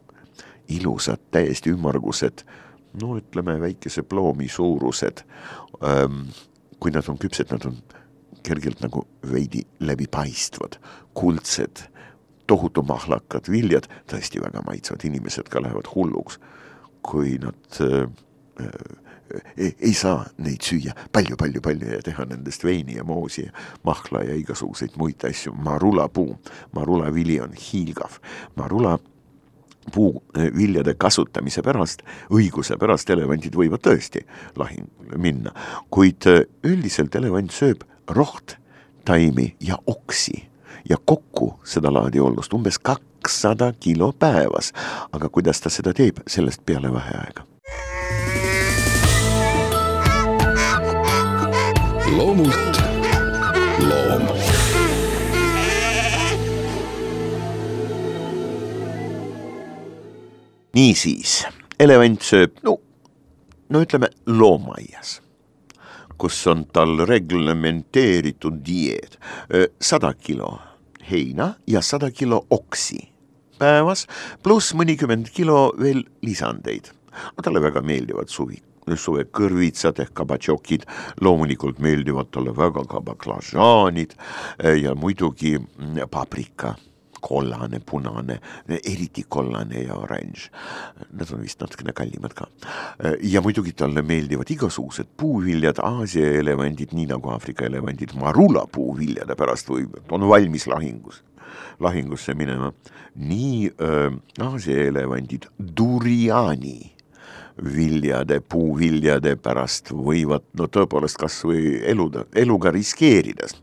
ilusad, 0.68 1.20
täiesti 1.30 1.72
ümmargused, 1.74 2.44
no 3.02 3.16
ütleme, 3.18 3.58
väikese 3.60 4.02
ploomi 4.02 4.48
suurused. 4.48 5.24
kui 6.80 6.92
nad 6.92 7.08
on 7.08 7.18
küpsed, 7.18 7.48
nad 7.52 7.64
on 7.64 7.78
kergelt 8.44 8.82
nagu 8.84 9.06
veidi 9.32 9.62
läbipaistvad, 9.80 10.76
kuldsed 11.16 11.86
tohutu 12.46 12.82
mahlakad 12.84 13.48
viljad, 13.48 13.88
tõesti 14.10 14.42
väga 14.42 14.60
maitsvad, 14.66 15.04
inimesed 15.08 15.48
ka 15.48 15.62
lähevad 15.64 15.88
hulluks, 15.94 16.36
kui 17.04 17.38
nad 17.40 17.80
äh, 17.80 18.04
ei, 19.56 19.72
ei 19.80 19.94
saa 19.96 20.24
neid 20.44 20.64
süüa 20.64 20.92
palju-palju-palju 21.12 21.94
ja 21.94 22.02
teha 22.04 22.26
nendest 22.28 22.64
veini 22.64 22.98
ja 22.98 23.04
moosi 23.04 23.46
ja 23.46 23.54
mahla 23.86 24.24
ja 24.28 24.36
igasuguseid 24.38 24.98
muid 25.00 25.24
asju. 25.24 25.54
marulapuu, 25.56 26.36
marulavili 26.76 27.40
on 27.40 27.56
hiilgav, 27.56 28.20
marula 28.56 28.98
puuviljade 29.92 30.94
kasutamise 30.98 31.62
pärast, 31.62 32.02
õiguse 32.32 32.78
pärast 32.80 33.10
elevandid 33.10 33.56
võivad 33.56 33.82
tõesti 33.84 34.24
lahingule 34.56 35.18
minna, 35.18 35.54
kuid 35.90 36.26
üldiselt 36.64 37.14
elevant 37.14 37.52
sööb 37.52 37.84
roht, 38.08 38.56
taimi 39.04 39.54
ja 39.60 39.78
oksi 39.86 40.44
ja 40.88 40.96
kokku 41.04 41.60
sedalaadi 41.64 42.20
ollust 42.20 42.52
umbes 42.54 42.78
kakssada 42.78 43.72
kilo 43.72 44.12
päevas. 44.12 44.72
aga 45.12 45.28
kuidas 45.28 45.60
ta 45.60 45.70
seda 45.70 45.92
teeb, 45.92 46.20
sellest 46.26 46.60
peale 46.66 46.92
vaheaega. 46.92 47.44
loomult 52.16 52.82
loom. 53.88 54.53
Niisiis, 60.74 61.42
elevant 61.80 62.22
sööb, 62.22 62.58
no, 62.66 62.78
no 63.70 63.84
ütleme 63.84 64.10
loomaaias 64.26 65.20
kus 66.18 66.36
on 66.46 66.62
tal 66.72 67.00
reglementeeritud 67.08 68.60
dieet 68.64 69.18
sada 69.82 70.12
kilo 70.14 70.52
heina 71.10 71.54
ja 71.66 71.82
sada 71.82 72.10
kilo 72.10 72.44
oksi 72.50 73.00
päevas, 73.58 74.06
pluss 74.42 74.74
mõnikümmend 74.74 75.30
kilo 75.34 75.72
veel 75.78 76.04
lisandeid. 76.22 76.90
talle 77.42 77.60
väga 77.62 77.82
meeldivad 77.82 78.28
suvi, 78.28 78.58
suvekõrvitsad 78.86 80.00
ehk 80.02 80.14
kabatšokid, 80.14 80.86
loomulikult 81.20 81.78
meeldivad 81.78 82.30
talle 82.30 82.56
väga 82.56 82.84
ka 82.90 83.00
baklažaanid 83.00 84.16
ja 84.82 84.94
muidugi 84.94 85.58
mm, 85.58 86.08
paprika 86.10 86.74
kollane, 87.24 87.80
punane, 87.80 88.38
eriti 88.76 89.24
kollane 89.28 89.84
ja 89.86 89.96
oranž. 89.96 90.48
Need 91.12 91.32
on 91.32 91.42
vist 91.44 91.62
natukene 91.62 91.94
kallimad 91.96 92.36
ka. 92.36 92.48
ja 93.22 93.42
muidugi 93.44 93.72
talle 93.72 94.02
meeldivad 94.04 94.50
igasugused 94.50 95.14
puuviljad, 95.16 95.80
Aasia 95.84 96.34
elevandid, 96.40 96.92
nii 96.96 97.08
nagu 97.14 97.32
Aafrika 97.32 97.66
elevandid, 97.68 98.14
marula 98.20 98.66
puuviljade 98.72 99.36
pärast 99.38 99.70
või 99.72 99.86
on 100.12 100.28
valmis 100.28 100.66
lahingus, 100.70 101.22
lahingusse 101.80 102.34
minema. 102.34 102.72
nii 103.14 103.70
äh, 103.70 104.10
Aasia 104.44 104.88
elevandid, 104.90 105.48
duriani 105.58 106.94
viljade, 107.54 108.40
puuviljade 108.40 109.36
pärast 109.36 109.92
võivad 109.94 110.42
no 110.58 110.66
tõepoolest 110.66 111.18
kas 111.20 111.38
või 111.46 111.78
eluda, 111.86 112.24
eluga 112.34 112.72
riskeerides 112.74 113.54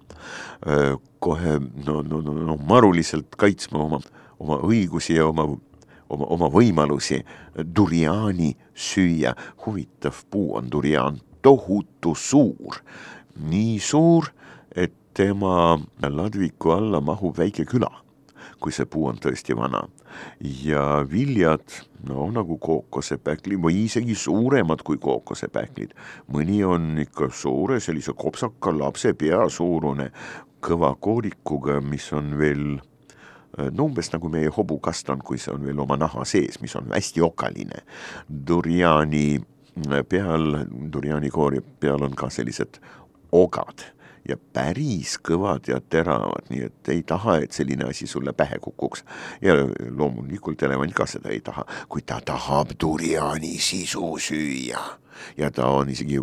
kohe 1.22 1.60
no, 1.86 2.02
no, 2.02 2.22
no, 2.22 2.34
no 2.34 2.58
maruliselt 2.68 3.36
kaitsma 3.38 3.84
oma, 3.86 4.02
oma 4.42 4.58
õigusi 4.66 5.16
ja 5.18 5.28
oma, 5.30 5.46
oma, 6.10 6.30
oma 6.36 6.50
võimalusi 6.54 7.22
duriaani 7.56 8.56
süüa. 8.74 9.36
huvitav 9.66 10.24
puu 10.30 10.56
on 10.58 10.70
duriaan, 10.72 11.22
tohutu 11.42 12.16
suur, 12.16 12.82
nii 13.38 13.80
suur, 13.80 14.32
et 14.76 14.94
tema 15.14 15.78
ladviku 16.02 16.74
alla 16.78 17.02
mahub 17.02 17.38
väike 17.38 17.66
küla 17.66 17.92
kui 18.62 18.74
see 18.76 18.86
puu 18.90 19.08
on 19.10 19.20
tõesti 19.22 19.58
vana. 19.58 19.82
ja 20.42 21.06
viljad, 21.08 21.64
no 22.04 22.26
nagu 22.36 22.58
kookosepähkli 22.60 23.56
või 23.64 23.86
isegi 23.86 24.16
suuremad 24.16 24.84
kui 24.84 24.98
kookosepähklid. 25.02 25.94
mõni 26.28 26.62
on 26.68 27.00
ikka 27.00 27.30
suure 27.34 27.80
sellise 27.80 28.14
kopsaka 28.14 28.74
lapse 28.78 29.14
pea 29.14 29.50
suurune, 29.50 30.12
kõva 30.62 30.94
koorikuga, 31.00 31.80
mis 31.82 32.08
on 32.14 32.36
veel 32.40 32.66
no 33.58 33.88
umbes 33.90 34.12
nagu 34.14 34.30
meie 34.32 34.52
hobukastan, 34.54 35.24
kui 35.26 35.40
see 35.42 35.54
on 35.54 35.66
veel 35.66 35.80
oma 35.84 35.98
naha 36.00 36.26
sees, 36.28 36.62
mis 36.62 36.76
on 36.80 36.92
hästi 36.94 37.24
okaline. 37.26 37.84
Duriani 38.48 39.42
peal, 40.10 40.62
duriani 40.94 41.32
koori 41.32 41.62
peal 41.80 42.04
on 42.08 42.16
ka 42.16 42.30
sellised 42.32 42.80
ogad 43.32 43.88
ja 44.28 44.38
päris 44.54 45.16
kõvad 45.26 45.68
ja 45.72 45.80
teravad, 45.82 46.46
nii 46.52 46.68
et 46.68 46.90
ei 46.94 47.02
taha, 47.08 47.40
et 47.42 47.56
selline 47.56 47.88
asi 47.90 48.08
sulle 48.08 48.34
pähe 48.38 48.60
kukuks. 48.62 49.04
ja 49.42 49.56
loomulikult 49.90 50.64
elevant 50.64 50.94
ka 50.94 51.06
seda 51.06 51.30
ei 51.30 51.42
taha, 51.42 51.66
kuid 51.90 52.06
ta 52.06 52.22
tahab 52.26 52.76
duriani 52.80 53.58
sisu 53.60 54.18
süüa 54.20 55.01
ja 55.38 55.52
ta 55.52 55.70
on 55.72 55.90
isegi 55.90 56.20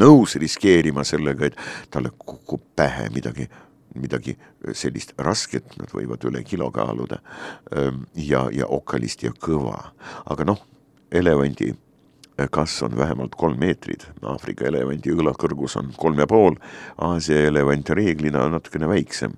nõus 0.00 0.36
riskeerima 0.40 1.04
sellega, 1.04 1.46
et 1.50 1.90
talle 1.90 2.12
kukub 2.18 2.62
pähe 2.76 3.10
midagi 3.14 3.48
midagi 3.96 4.34
sellist 4.76 5.14
rasket, 5.24 5.70
nad 5.80 5.88
võivad 5.88 6.24
üle 6.28 6.42
kilo 6.44 6.68
kaaluda 6.74 7.16
ja, 8.20 8.42
ja 8.52 8.68
okkalist 8.68 9.24
ja 9.24 9.32
kõva. 9.32 9.78
aga 10.28 10.44
noh, 10.44 10.60
elevandi 11.10 11.72
kasv 12.50 12.84
on 12.84 12.96
vähemalt 12.96 13.34
kolm 13.34 13.58
meetrit, 13.60 14.04
Aafrika 14.22 14.66
elevandi 14.68 15.14
õla 15.14 15.32
kõrgus 15.40 15.78
on 15.80 15.94
kolm 15.96 16.20
ja 16.20 16.26
pool, 16.28 16.58
Aasia 17.00 17.46
elevant 17.48 17.88
reeglina 17.96 18.44
on 18.44 18.56
natukene 18.58 18.88
väiksem. 18.90 19.32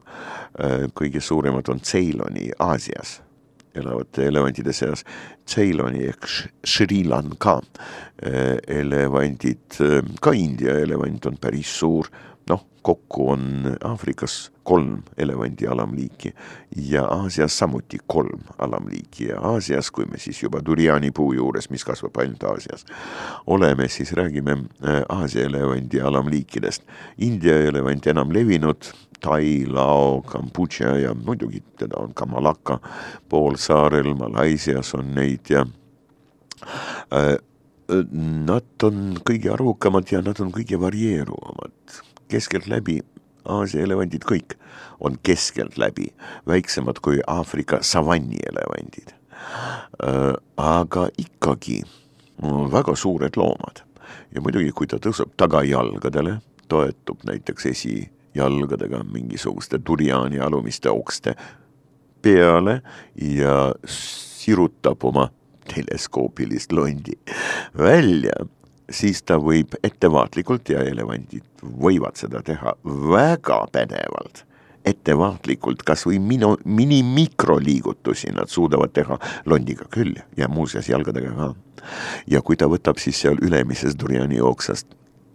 Äh, 0.58 0.88
kõige 0.98 1.22
suuremad 1.22 1.70
on 1.70 1.80
Ceyloni 1.80 2.50
Aasias 2.58 3.20
elavate 3.74 4.28
elevantide 4.28 4.72
seas, 4.72 5.04
Ceyloni 5.48 6.06
ehk 6.08 6.28
Sri 6.66 7.04
Lanka 7.04 7.58
äh, 8.22 8.56
elevandid, 8.80 9.80
äh, 9.80 10.00
ka 10.20 10.32
India 10.32 10.78
elevant 10.78 11.26
on 11.26 11.38
päris 11.40 11.78
suur. 11.80 12.10
Kokku 12.88 13.30
on 13.30 13.76
Aafrikas 13.84 14.50
kolm 14.62 15.02
elevandi 15.16 15.66
alamliiki 15.66 16.34
ja 16.76 17.04
Aasias 17.04 17.58
samuti 17.58 17.98
kolm 18.06 18.40
alamliiki. 18.58 19.26
Ja 19.28 19.40
Aasias, 19.40 19.90
kui 19.90 20.04
me 20.04 20.18
siis 20.18 20.42
juba 20.42 20.62
duriani 20.64 21.10
puu 21.10 21.32
juures, 21.36 21.70
mis 21.70 21.84
kasvab 21.84 22.16
ainult 22.22 22.42
Aasias, 22.48 22.86
oleme, 23.46 23.88
siis 23.88 24.12
räägime 24.16 24.52
äh, 24.52 25.02
Aasia 25.08 25.44
elevandi 25.44 26.00
alamliikidest. 26.00 26.82
India 27.18 27.58
elevant 27.68 28.06
enam 28.06 28.32
levinud, 28.32 28.92
Tai, 29.20 29.66
Lao, 29.66 30.22
Kambodža 30.22 30.94
ja 31.02 31.14
muidugi 31.14 31.62
teda 31.78 31.98
on 31.98 32.14
ka 32.14 32.26
Malakka 32.26 32.78
poolsaarel, 33.28 34.14
Malaisias 34.14 34.94
on 34.94 35.14
neid 35.14 35.50
ja 35.50 35.66
äh, 37.12 37.36
Nad 37.88 38.84
on 38.84 39.14
kõige 39.24 39.48
arvukamad 39.54 40.10
ja 40.12 40.20
nad 40.20 40.36
on 40.44 40.50
kõige 40.52 40.76
varieeruvamad 40.76 41.94
keskeltläbi 42.28 42.98
Aasia 43.48 43.80
elevandid 43.86 44.26
kõik 44.28 44.58
on 45.00 45.16
keskeltläbi 45.24 46.10
väiksemad 46.46 47.00
kui 47.00 47.22
Aafrika 47.26 47.80
savannielevandid. 47.80 49.14
Äh, 50.04 50.34
aga 50.56 51.08
ikkagi 51.18 51.80
väga 52.72 52.94
suured 52.96 53.40
loomad 53.40 53.82
ja 54.34 54.42
muidugi, 54.44 54.72
kui 54.76 54.86
ta 54.86 55.00
tõuseb 55.00 55.32
tagajalgadele, 55.40 56.38
toetub 56.68 57.24
näiteks 57.24 57.66
esijalgadega 58.38 59.02
mingisuguste 59.04 59.78
turjaani 59.78 60.38
alumiste 60.38 60.90
okste 60.90 61.34
peale 62.22 62.80
ja 63.20 63.74
sirutab 63.86 65.04
oma 65.04 65.28
teleskoopilist 65.74 66.72
londi 66.72 67.18
välja 67.78 68.46
siis 68.90 69.22
ta 69.22 69.36
võib 69.38 69.74
ettevaatlikult 69.82 70.70
ja 70.70 70.82
elevandid 70.86 71.44
võivad 71.62 72.16
seda 72.16 72.40
teha 72.42 72.72
väga 72.84 73.58
pädevalt, 73.72 74.44
ettevaatlikult, 74.88 75.82
kas 75.84 76.06
või 76.06 76.18
minu, 76.22 76.54
mini-mikroliigutusi 76.64 78.32
nad 78.32 78.48
suudavad 78.48 78.94
teha 78.96 79.18
londiga 79.46 79.84
küll 79.92 80.16
ja 80.36 80.48
muuseas 80.48 80.88
jalgadega 80.88 81.34
ka. 81.36 81.50
ja 82.26 82.40
kui 82.42 82.56
ta 82.56 82.66
võtab 82.66 82.98
siis 82.98 83.20
seal 83.20 83.36
ülemises 83.42 83.98
Duriani 83.98 84.40
oksast 84.40 84.86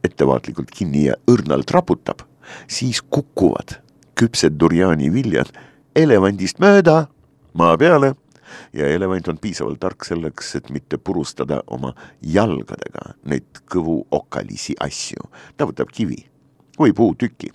ettevaatlikult 0.04 0.72
kinni 0.72 1.08
ja 1.08 1.16
õrnalt 1.30 1.72
raputab, 1.72 2.23
siis 2.68 3.02
kukuvad 3.02 3.78
küpsed 4.20 4.60
Duriani 4.60 5.10
viljad 5.14 5.50
elevandist 5.96 6.60
mööda 6.64 7.08
maa 7.58 7.78
peale 7.78 8.14
ja 8.74 8.88
elevant 8.90 9.28
on 9.28 9.40
piisavalt 9.42 9.80
tark 9.82 10.06
selleks, 10.06 10.56
et 10.60 10.70
mitte 10.74 10.98
purustada 10.98 11.62
oma 11.68 11.94
jalgadega 12.22 13.14
neid 13.30 13.64
kõvu 13.72 14.04
okkalisi 14.12 14.76
asju. 14.80 15.30
ta 15.58 15.66
võtab 15.70 15.92
kivi 15.94 16.24
või 16.80 16.94
puutüki 16.94 17.52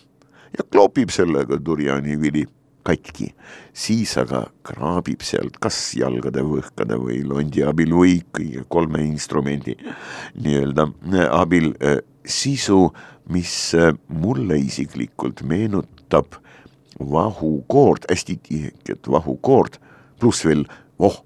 ja 0.58 0.64
kloopib 0.70 1.10
sellega 1.14 1.58
turjani 1.64 2.16
vili 2.20 2.46
katki, 2.88 3.32
siis 3.76 4.14
aga 4.20 4.46
kraabib 4.64 5.22
sealt 5.26 5.58
kas 5.60 5.76
jalgade 5.98 6.42
võhkade 6.46 6.96
või 6.96 7.20
londi 7.26 7.64
abil 7.66 7.92
või 7.92 8.14
kõige 8.32 8.64
kolme 8.72 9.02
instrumendi 9.04 9.76
nii-öelda 10.38 10.88
abil 11.36 11.74
äh, 11.82 12.00
sisu, 12.24 12.88
mis 13.28 13.74
äh, 13.74 13.92
mulle 14.08 14.58
isiklikult 14.58 15.42
meenutab 15.42 16.38
vahukoort, 16.98 18.08
hästi 18.10 18.38
tihedat 18.42 19.10
vahukoort, 19.10 19.80
pluss 20.20 20.44
veel 20.44 20.64
oh, 20.98 21.20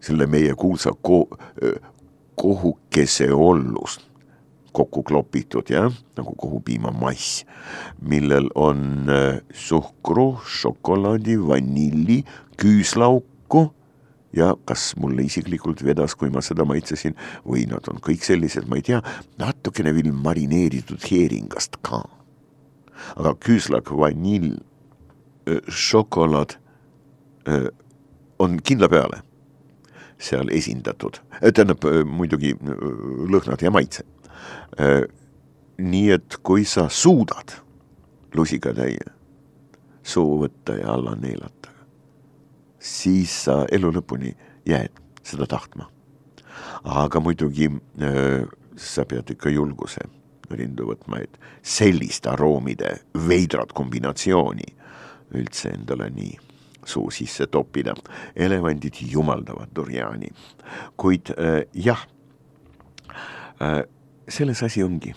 selle 0.00 0.26
meie 0.30 0.54
kuulsa 0.54 0.92
ko-, 1.02 1.28
kohukese 2.38 3.32
ollust 3.34 4.06
kokku 4.72 5.02
klopitud, 5.02 5.66
jah, 5.66 5.90
nagu 6.14 6.34
kohupiimamass, 6.38 7.44
millel 8.06 8.46
on 8.54 9.10
suhkru, 9.50 10.36
šokolaadi, 10.46 11.34
vanilli, 11.42 12.20
küüslauku 12.60 13.64
ja 14.36 14.54
kas 14.64 14.92
mulle 15.00 15.24
isiklikult 15.26 15.82
vedas, 15.84 16.14
kui 16.14 16.30
ma 16.30 16.42
seda 16.44 16.64
maitsesin, 16.68 17.16
või 17.46 17.66
nad 17.70 17.88
on 17.90 18.00
kõik 18.04 18.24
sellised, 18.26 18.68
ma 18.70 18.78
ei 18.78 18.86
tea, 18.86 19.00
natukene 19.40 19.94
veel 19.96 20.12
marineeritud 20.14 21.02
heeringast 21.10 21.80
ka. 21.86 22.04
aga 23.16 23.32
küüslak, 23.40 23.90
vanill, 23.96 24.58
šokolaad 25.68 26.56
on 28.38 28.58
kindla 28.62 28.88
peale 28.88 29.22
seal 30.20 30.50
esindatud, 30.52 31.16
tähendab 31.40 31.84
muidugi 32.06 32.52
lõhnad 32.60 33.62
ja 33.64 33.72
maitse. 33.72 34.04
nii 35.80 36.10
et 36.12 36.36
kui 36.42 36.64
sa 36.64 36.88
suudad 36.88 37.56
lusikatäie 38.36 39.06
suu 40.02 40.36
võtta 40.42 40.76
ja 40.76 40.92
alla 40.92 41.14
neelata, 41.16 41.69
siis 42.90 43.34
sa 43.44 43.62
elu 43.72 43.92
lõpuni 43.94 44.34
jääd 44.66 44.98
seda 45.22 45.46
tahtma. 45.46 45.88
aga 46.84 47.20
muidugi 47.20 47.68
sa 48.76 49.04
pead 49.04 49.30
ikka 49.30 49.50
julguse 49.50 50.02
rindu 50.50 50.88
võtma, 50.90 51.20
et 51.22 51.38
sellist 51.62 52.26
aroomide 52.26 52.96
veidrat 53.28 53.72
kombinatsiooni 53.72 54.66
üldse 55.38 55.74
endale 55.76 56.08
nii 56.10 56.38
suu 56.86 57.10
sisse 57.10 57.46
toppida. 57.46 57.94
elevandid 58.36 58.94
jumaldavad 59.00 59.68
durjaani. 59.76 60.28
kuid 60.96 61.30
äh, 61.30 61.62
jah 61.74 62.06
äh,, 63.62 63.84
selles 64.28 64.62
asi 64.62 64.82
ongi. 64.82 65.14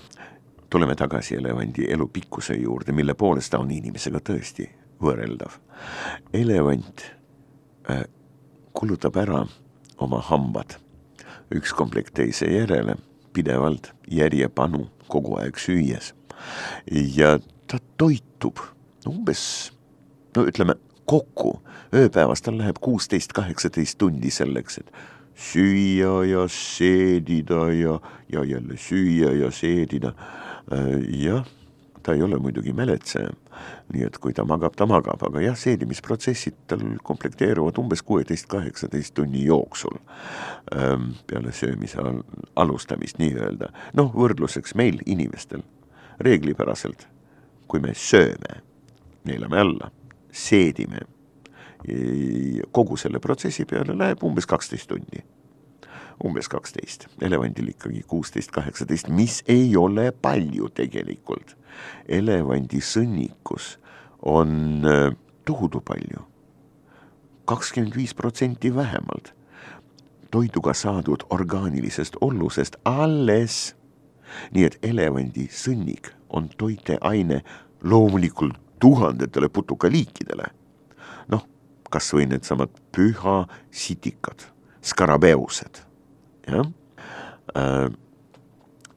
tuleme 0.70 0.96
tagasi 0.96 1.36
elevandi 1.36 1.86
elu 1.90 2.08
pikkuse 2.08 2.54
juurde, 2.54 2.92
mille 2.92 3.14
poolest 3.14 3.52
ta 3.52 3.60
on 3.60 3.72
inimesega 3.72 4.20
tõesti 4.20 4.70
võrreldav. 5.02 5.58
elevant 6.34 7.23
kulutab 8.74 9.18
ära 9.20 9.44
oma 10.02 10.22
hambad 10.30 10.78
üks 11.54 11.74
komplekt 11.76 12.16
teise 12.18 12.48
järele, 12.50 12.96
pidevalt 13.34 13.92
järjepanu, 14.12 14.88
kogu 15.12 15.38
aeg 15.42 15.60
süües. 15.60 16.14
ja 16.92 17.38
ta 17.68 17.80
toitub 17.98 18.60
umbes, 19.08 19.72
no 20.36 20.46
ütleme, 20.50 20.76
kokku 21.06 21.58
ööpäevas, 21.94 22.42
tal 22.42 22.58
läheb 22.58 22.80
kuusteist, 22.82 23.34
kaheksateist 23.36 23.98
tundi 24.02 24.32
selleks, 24.32 24.80
et 24.80 24.92
süüa 25.36 26.24
ja 26.28 26.46
seedida 26.52 27.68
ja, 27.74 28.00
ja 28.32 28.44
jälle 28.44 28.78
süüa 28.78 29.34
ja 29.38 29.52
seedida. 29.52 30.14
Äh, 30.72 31.02
jah, 31.24 31.46
ta 32.04 32.14
ei 32.14 32.22
ole 32.22 32.40
muidugi 32.40 32.74
mäletseja, 32.76 33.32
nii 33.94 34.04
et 34.08 34.18
kui 34.22 34.34
ta 34.36 34.46
magab, 34.48 34.76
ta 34.76 34.86
magab, 34.90 35.22
aga 35.24 35.42
jah, 35.44 35.58
seedimisprotsessid 35.58 36.58
tal 36.68 36.84
komplekteeruvad 37.04 37.80
umbes 37.80 38.04
kuueteist, 38.04 38.50
kaheksateist 38.52 39.16
tunni 39.18 39.46
jooksul 39.46 39.98
ähm, 40.76 41.14
peale 41.28 41.56
söömise 41.56 42.02
al 42.04 42.22
alustamist 42.60 43.20
nii-öelda. 43.24 43.72
noh, 44.00 44.14
võrdluseks 44.16 44.76
meil, 44.76 45.00
inimestel, 45.06 45.64
reeglipäraselt, 46.20 47.08
kui 47.68 47.80
me 47.84 47.96
sööme, 47.98 48.62
neelame 49.24 49.60
alla 49.60 49.92
seedime. 50.34 51.00
kogu 52.72 52.96
selle 52.98 53.20
protsessi 53.20 53.66
peale 53.68 53.92
läheb 53.98 54.22
umbes 54.24 54.46
kaksteist 54.48 54.88
tundi. 54.88 55.20
Umbes 56.24 56.50
kaksteist, 56.50 57.08
elevandil 57.22 57.72
ikkagi 57.74 58.04
kuusteist, 58.08 58.52
kaheksateist, 58.52 59.10
mis 59.10 59.42
ei 59.48 59.76
ole 59.78 60.12
palju 60.12 60.70
tegelikult. 60.70 61.56
elevandi 62.08 62.80
sõnnikus 62.82 63.78
on 64.22 64.84
äh, 64.86 65.16
tohutu 65.46 65.82
palju, 65.82 66.22
kakskümmend 67.46 67.96
viis 67.96 68.14
protsenti 68.14 68.76
vähemalt 68.76 69.34
toiduga 70.34 70.74
saadud 70.74 71.24
orgaanilisest 71.30 72.16
ollusest 72.22 72.76
alles. 72.86 73.76
nii 74.52 74.64
et 74.66 74.78
elevandi 74.82 75.44
sõnnik 75.54 76.10
on 76.34 76.48
toiteaine 76.58 77.44
loomulikult 77.84 78.58
tuhandetele 78.80 79.50
putukaliikidele. 79.50 80.48
noh, 81.28 81.46
kas 81.90 82.10
või 82.14 82.26
needsamad 82.32 82.74
pühasitikad, 82.96 84.50
skarabeused, 84.82 85.84
jah. 86.48 86.70
Äh, 87.58 87.90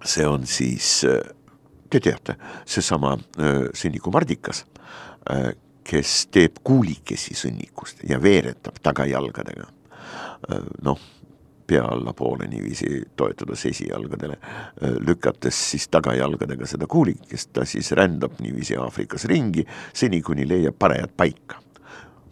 see 0.05 0.27
on 0.27 0.47
siis, 0.47 1.05
äh, 1.05 1.21
te 1.91 2.01
teate, 2.01 2.37
seesama 2.67 3.17
sõnnikumardikas, 3.75 4.65
kes 5.87 6.15
teeb 6.35 6.59
kuulikesi 6.67 7.35
sõnnikust 7.39 8.03
ja 8.07 8.19
veeretab 8.23 8.79
tagajalgadega. 8.83 9.67
noh 10.83 10.99
pea 11.67 11.85
allapoole 11.85 12.47
niiviisi 12.47 13.03
toetudes 13.17 13.67
esijalgadele, 13.67 14.37
lükates 15.07 15.71
siis 15.71 15.89
tagajalgadega 15.89 16.67
seda 16.67 16.87
kuulikest, 16.87 17.53
ta 17.53 17.65
siis 17.65 17.91
rändab 17.93 18.39
niiviisi 18.41 18.77
Aafrikas 18.77 19.25
ringi, 19.25 19.67
seni 19.95 20.23
kuni 20.23 20.49
leiab 20.49 20.79
parajat 20.79 21.17
paika, 21.17 21.59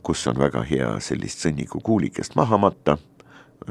kus 0.02 0.26
on 0.30 0.38
väga 0.38 0.62
hea 0.68 0.92
sellist 1.00 1.42
sõnnikukuulikest 1.46 2.38
maha 2.38 2.58
matta, 2.60 2.98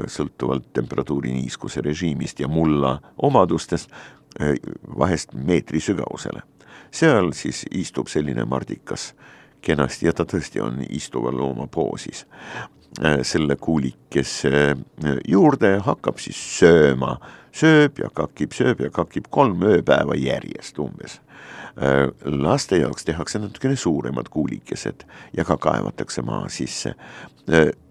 sõltuvalt 0.07 0.71
temperatuuri 0.73 1.33
niiskuse 1.33 1.81
režiimist 1.81 2.39
ja 2.39 2.47
mulla 2.47 2.97
omadustest, 3.17 3.91
vahest 4.97 5.33
meetri 5.33 5.79
sügavusele. 5.79 6.41
seal 6.91 7.31
siis 7.33 7.65
istub 7.71 8.07
selline 8.07 8.45
mardikas 8.45 9.13
kenasti 9.61 10.05
ja 10.07 10.13
ta 10.13 10.25
tõesti 10.25 10.61
on 10.61 10.83
istuva 10.89 11.31
looma 11.31 11.67
poosis. 11.67 12.25
Äh, 13.01 13.23
selle 13.25 13.55
kuulikese 13.55 14.51
äh, 14.73 15.15
juurde, 15.27 15.79
hakkab 15.81 16.19
siis 16.21 16.37
sööma, 16.59 17.15
sööb 17.55 17.97
ja 18.03 18.11
kakib, 18.13 18.53
sööb 18.53 18.83
ja 18.85 18.91
kakib 18.93 19.31
kolm 19.33 19.63
ööpäeva 19.65 20.17
järjest 20.19 20.77
umbes. 20.83 21.17
Äh, 21.74 22.11
laste 22.26 22.78
jaoks 22.78 23.05
tehakse 23.05 23.39
natukene 23.41 23.76
suuremad 23.76 24.30
kuulikesed 24.30 25.07
ja 25.34 25.45
ka 25.45 25.57
kaevatakse 25.57 26.21
maa 26.21 26.49
sisse. 26.49 26.93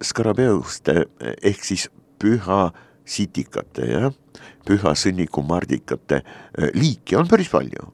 Skarabeuste 0.03 1.07
ehk 1.43 1.64
siis 1.66 1.89
püha 2.22 2.70
sitikate 3.05 3.89
ja 3.91 4.12
püha 4.64 4.95
sõnnikumardikate 4.97 6.22
liike 6.78 7.18
on 7.18 7.28
päris 7.28 7.51
palju. 7.53 7.91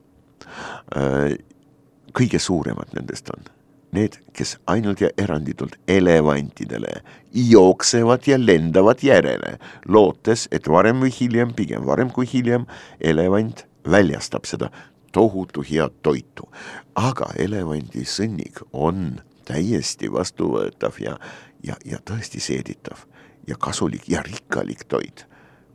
kõige 2.15 2.39
suuremad 2.39 2.93
nendest 2.95 3.29
on 3.33 3.43
need, 3.91 4.19
kes 4.33 4.57
ainult 4.69 5.01
ja 5.01 5.09
eranditult 5.17 5.75
elevantidele 5.87 7.01
jooksevad 7.33 8.27
ja 8.27 8.37
lendavad 8.39 9.01
järele, 9.03 9.57
lootes, 9.87 10.47
et 10.51 10.67
varem 10.67 11.01
või 11.03 11.11
hiljem, 11.19 11.53
pigem 11.57 11.85
varem 11.85 12.11
kui 12.13 12.29
hiljem, 12.29 12.65
elevant 13.01 13.65
väljastab 13.89 14.45
seda 14.45 14.69
tohutu 15.11 15.63
head 15.71 16.01
toitu. 16.01 16.49
aga 16.95 17.29
elevandi 17.37 18.05
sõnnik 18.05 18.61
on 18.73 19.21
täiesti 19.45 20.11
vastuvõetav 20.11 20.99
ja, 20.99 21.17
ja, 21.63 21.75
ja 21.85 21.97
tõesti 21.97 22.39
seeditav 22.39 23.05
ja 23.47 23.55
kasulik 23.55 24.09
ja 24.09 24.21
rikkalik 24.21 24.85
toit 24.87 25.25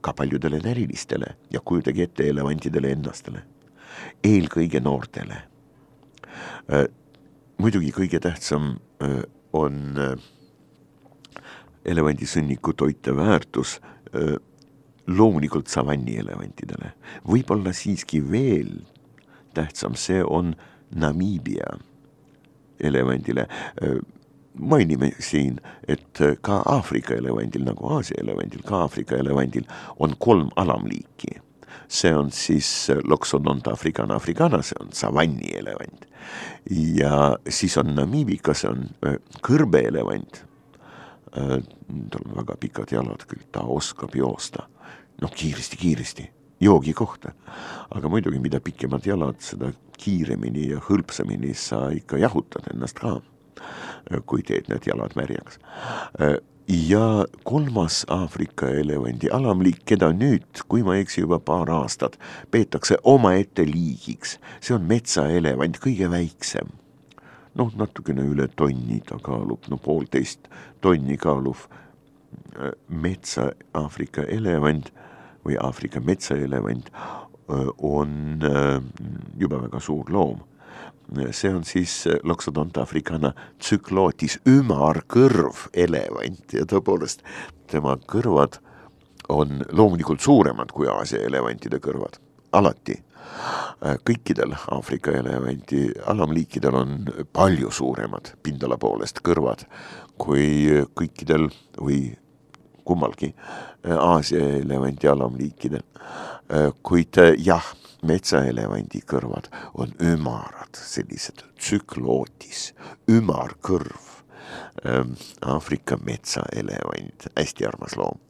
ka 0.01 0.13
paljudele 0.13 0.61
närilistele 0.65 1.37
ja 1.51 1.61
kujutage 1.65 2.03
ette 2.03 2.29
elevantidele 2.29 2.93
ennastele, 2.93 3.43
eelkõige 4.25 4.81
noortele 4.85 5.41
äh, 6.69 6.87
muidugi 7.59 7.93
kõige 7.95 8.21
tähtsam 8.21 8.77
on 9.53 9.99
elevandisõnniku 11.85 12.73
toiteväärtus 12.73 13.79
loomulikult 15.07 15.69
savannielevantidele, 15.69 16.95
võib-olla 17.29 17.75
siiski 17.77 18.23
veel 18.25 18.79
tähtsam, 19.55 19.95
see 19.95 20.23
on 20.25 20.55
Namiibia 20.95 21.79
elevandile. 22.81 23.49
mainime 24.59 25.11
siin, 25.19 25.61
et 25.89 26.21
ka 26.41 26.63
Aafrika 26.71 27.15
elevandil 27.15 27.65
nagu 27.67 27.89
Aasia 27.97 28.21
elevandil, 28.23 28.63
ka 28.63 28.85
Aafrika 28.85 29.17
elevandil 29.17 29.65
on 29.99 30.15
kolm 30.19 30.51
alamliiki. 30.57 31.41
see 31.89 32.15
on 32.15 32.31
siis 32.31 32.89
Loxodonta 33.05 33.71
africana 33.71 34.15
africana, 34.15 34.63
see 34.63 34.77
on 34.81 34.93
savannielevant 34.93 36.07
ja 36.71 37.39
siis 37.49 37.77
on 37.79 37.95
Namiibika, 37.95 38.55
see 38.55 38.71
on 38.71 38.89
kõrbeelevant. 39.45 40.45
tal 41.35 42.23
on 42.25 42.37
väga 42.37 42.57
pikad 42.61 42.93
jalad 42.95 43.25
küll, 43.27 43.43
ta 43.53 43.65
oskab 43.67 44.15
joosta, 44.15 44.69
noh 45.23 45.33
kiiresti-kiiresti, 45.35 46.29
joogi 46.65 46.95
kohta. 46.97 47.35
aga 47.95 48.09
muidugi, 48.09 48.41
mida 48.43 48.61
pikemad 48.61 49.07
jalad, 49.07 49.39
seda 49.45 49.71
kiiremini 49.99 50.71
ja 50.73 50.81
hõlpsamini 50.83 51.55
sa 51.55 51.87
ikka 51.95 52.19
jahutad 52.19 52.67
ennast 52.73 52.99
ka, 52.99 53.21
kui 54.27 54.43
teed 54.43 54.67
need 54.73 54.89
jalad 54.89 55.15
märjaks 55.17 55.61
ja 56.69 57.27
kolmas 57.45 58.07
Aafrika 58.09 58.69
elevandi 58.69 59.29
alamliik, 59.31 59.83
keda 59.85 60.11
nüüd, 60.17 60.63
kui 60.69 60.83
ma 60.83 60.97
ei 60.97 61.05
eksi, 61.05 61.21
juba 61.25 61.39
paar 61.41 61.71
aastat 61.71 62.17
peetakse 62.51 62.97
omaette 63.05 63.67
liigiks, 63.69 64.39
see 64.65 64.77
on 64.77 64.87
metsaelevant, 64.89 65.79
kõige 65.83 66.11
väiksem. 66.11 66.73
noh, 67.55 67.71
natukene 67.79 68.25
üle 68.27 68.49
tonni 68.57 68.99
ta 69.07 69.15
kaalub, 69.23 69.69
no 69.71 69.77
poolteist 69.79 70.49
tonni 70.83 71.17
kaaluv 71.17 71.69
äh, 71.69 72.73
metsa 72.89 73.53
Aafrika 73.75 74.25
elevant 74.27 74.91
või 75.45 75.59
Aafrika 75.61 76.01
metsaelevant 76.01 76.91
on 77.85 78.41
juba 79.37 79.61
väga 79.67 79.81
suur 79.85 80.09
loom 80.13 80.41
see 81.31 81.51
on 81.53 81.65
siis 81.65 82.05
Loxodonta 82.25 82.83
africana 82.83 83.35
tsüklootis 83.59 84.39
ümarkõrv 84.49 85.67
elevant 85.77 86.55
ja 86.57 86.65
tõepoolest 86.69 87.25
tema 87.71 87.97
kõrvad 88.09 88.59
on 89.33 89.63
loomulikult 89.73 90.21
suuremad 90.21 90.73
kui 90.73 90.89
Aasia 90.89 91.23
elevantide 91.25 91.81
kõrvad, 91.81 92.19
alati. 92.53 92.99
Kõikidel 94.05 94.53
Aafrika 94.71 95.15
elevanti 95.17 95.87
alamliikidel 96.13 96.77
on 96.77 96.99
palju 97.33 97.71
suuremad 97.73 98.35
pindala 98.45 98.77
poolest 98.79 99.23
kõrvad 99.25 99.65
kui 100.21 100.69
kõikidel 100.95 101.49
või 101.81 102.13
kummalgi 102.85 103.35
eh, 103.35 103.97
Aasia 103.99 104.59
elevanti 104.61 105.09
alamliikidel. 105.09 105.83
kuid 106.85 107.17
jah 107.41 107.65
metsaelevandi 108.05 109.01
kõrvad 109.09 109.49
on 109.81 109.95
ümarad, 110.03 110.77
sellised 110.77 111.45
tsüklootis, 111.57 112.73
ümar 113.11 113.57
kõrv. 113.65 114.11
Ähm, 114.85 115.15
Aafrika 115.41 115.97
metsaelevant, 116.05 117.29
hästi 117.39 117.67
armas 117.67 117.97
loom. 117.97 118.21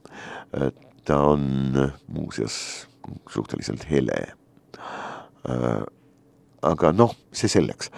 Äh, 0.54 0.70
ta 1.04 1.18
on 1.34 1.74
muuseas 2.06 2.86
suhteliselt 3.30 3.86
hele. 3.90 4.20
Äh, 4.78 5.82
aga 6.64 6.92
noh, 6.96 7.12
see 7.34 7.50
selleks, 7.50 7.90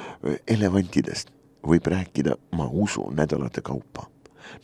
elevantidest 0.50 1.30
võib 1.66 1.86
rääkida, 1.90 2.34
ma 2.59 2.66
usun, 2.66 3.14
nädalate 3.18 3.62
kaupa. 3.62 4.09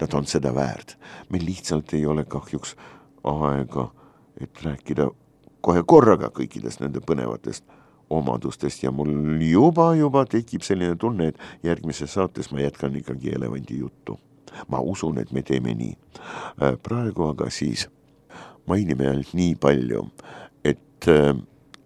Nad 0.01 0.15
on 0.15 0.27
seda 0.27 0.55
väärt, 0.55 0.97
meil 1.31 1.45
lihtsalt 1.47 1.95
ei 1.95 2.07
ole 2.07 2.25
kahjuks 2.25 2.77
aega, 3.25 3.91
et 4.41 4.65
rääkida 4.65 5.09
kohe 5.63 5.83
korraga 5.87 6.31
kõikidest 6.35 6.83
nende 6.83 7.01
põnevatest 7.05 7.65
omadustest 8.13 8.83
ja 8.83 8.93
mul 8.93 9.41
juba, 9.47 9.93
juba 9.97 10.25
tekib 10.29 10.65
selline 10.67 10.97
tunne, 11.01 11.31
et 11.33 11.65
järgmises 11.65 12.13
saates 12.13 12.51
ma 12.53 12.61
jätkan 12.65 12.97
ikkagi 12.99 13.35
elevandi 13.37 13.79
juttu. 13.79 14.19
ma 14.69 14.81
usun, 14.85 15.17
et 15.19 15.31
me 15.33 15.41
teeme 15.43 15.73
nii. 15.75 15.95
Äh, 16.61 16.75
praegu 16.83 17.31
aga 17.31 17.47
siis 17.51 17.87
mainime 18.69 19.09
ainult 19.09 19.33
nii 19.33 19.55
palju, 19.57 20.03
et 20.65 21.09
äh, 21.09 21.33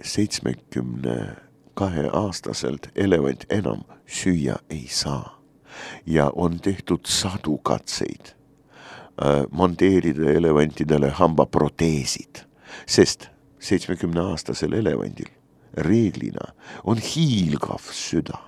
seitsmekümne 0.02 1.36
kahe 1.78 2.08
aastaselt 2.10 2.90
elevant 2.96 3.46
enam 3.50 3.86
süüa 4.06 4.58
ei 4.70 4.88
saa 4.90 5.35
ja 6.06 6.30
on 6.34 6.60
tehtud 6.60 7.06
sadu 7.06 7.58
katseid 7.58 8.26
äh, 8.26 8.32
monteerida 9.50 10.30
elevantidele 10.30 11.10
hambaproteesid, 11.10 12.36
sest 12.86 13.28
seitsmekümneaastasel 13.58 14.72
elevandil 14.72 15.26
reeglina 15.76 16.52
on 16.84 16.96
hiilgav 16.96 17.92
süda. 17.92 18.38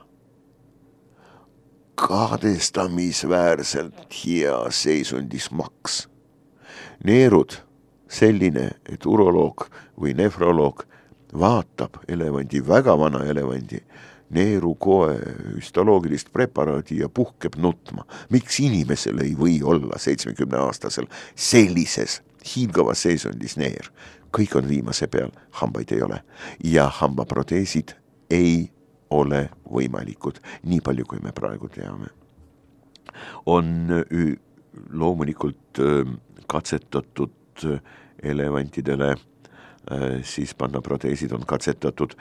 kadestamisväärselt 1.98 4.14
hea 4.24 4.70
seisundis 4.70 5.50
maks. 5.50 6.08
neerud 7.04 7.52
selline, 8.08 8.70
et 8.88 9.06
uroloog 9.06 9.66
või 10.00 10.14
nefroloog 10.14 10.84
vaatab 11.34 11.96
elevandi, 12.08 12.68
väga 12.68 12.98
vana 12.98 13.24
elevandi 13.24 13.82
neerukoe 14.30 15.16
hüstoloogilist 15.56 16.32
preparaadi 16.32 17.00
ja 17.00 17.08
puhkeb 17.08 17.56
nutma. 17.56 18.04
miks 18.30 18.60
inimesel 18.60 19.18
ei 19.24 19.34
või 19.38 19.60
olla 19.62 19.98
seitsmekümneaastasel 19.98 21.06
sellises 21.34 22.22
hiilgavas 22.54 23.02
seisundis 23.02 23.56
neer? 23.56 23.90
kõik 24.36 24.58
on 24.58 24.68
viimase 24.68 25.06
peal, 25.08 25.30
hambaid 25.60 25.92
ei 25.92 26.02
ole 26.02 26.20
ja 26.64 26.88
hambaproteesid 26.88 27.94
ei 28.30 28.68
ole 29.10 29.48
võimalikud, 29.72 30.36
nii 30.68 30.82
palju, 30.84 31.06
kui 31.08 31.20
me 31.24 31.32
praegu 31.32 31.68
teame. 31.68 32.12
on 33.46 33.88
loomulikult 34.90 35.80
katsetatud 36.46 37.64
elevantidele 38.22 39.14
siis 40.22 40.54
panna 40.54 40.80
proteesid 40.84 41.32
on 41.32 41.46
katsetatud 41.46 42.12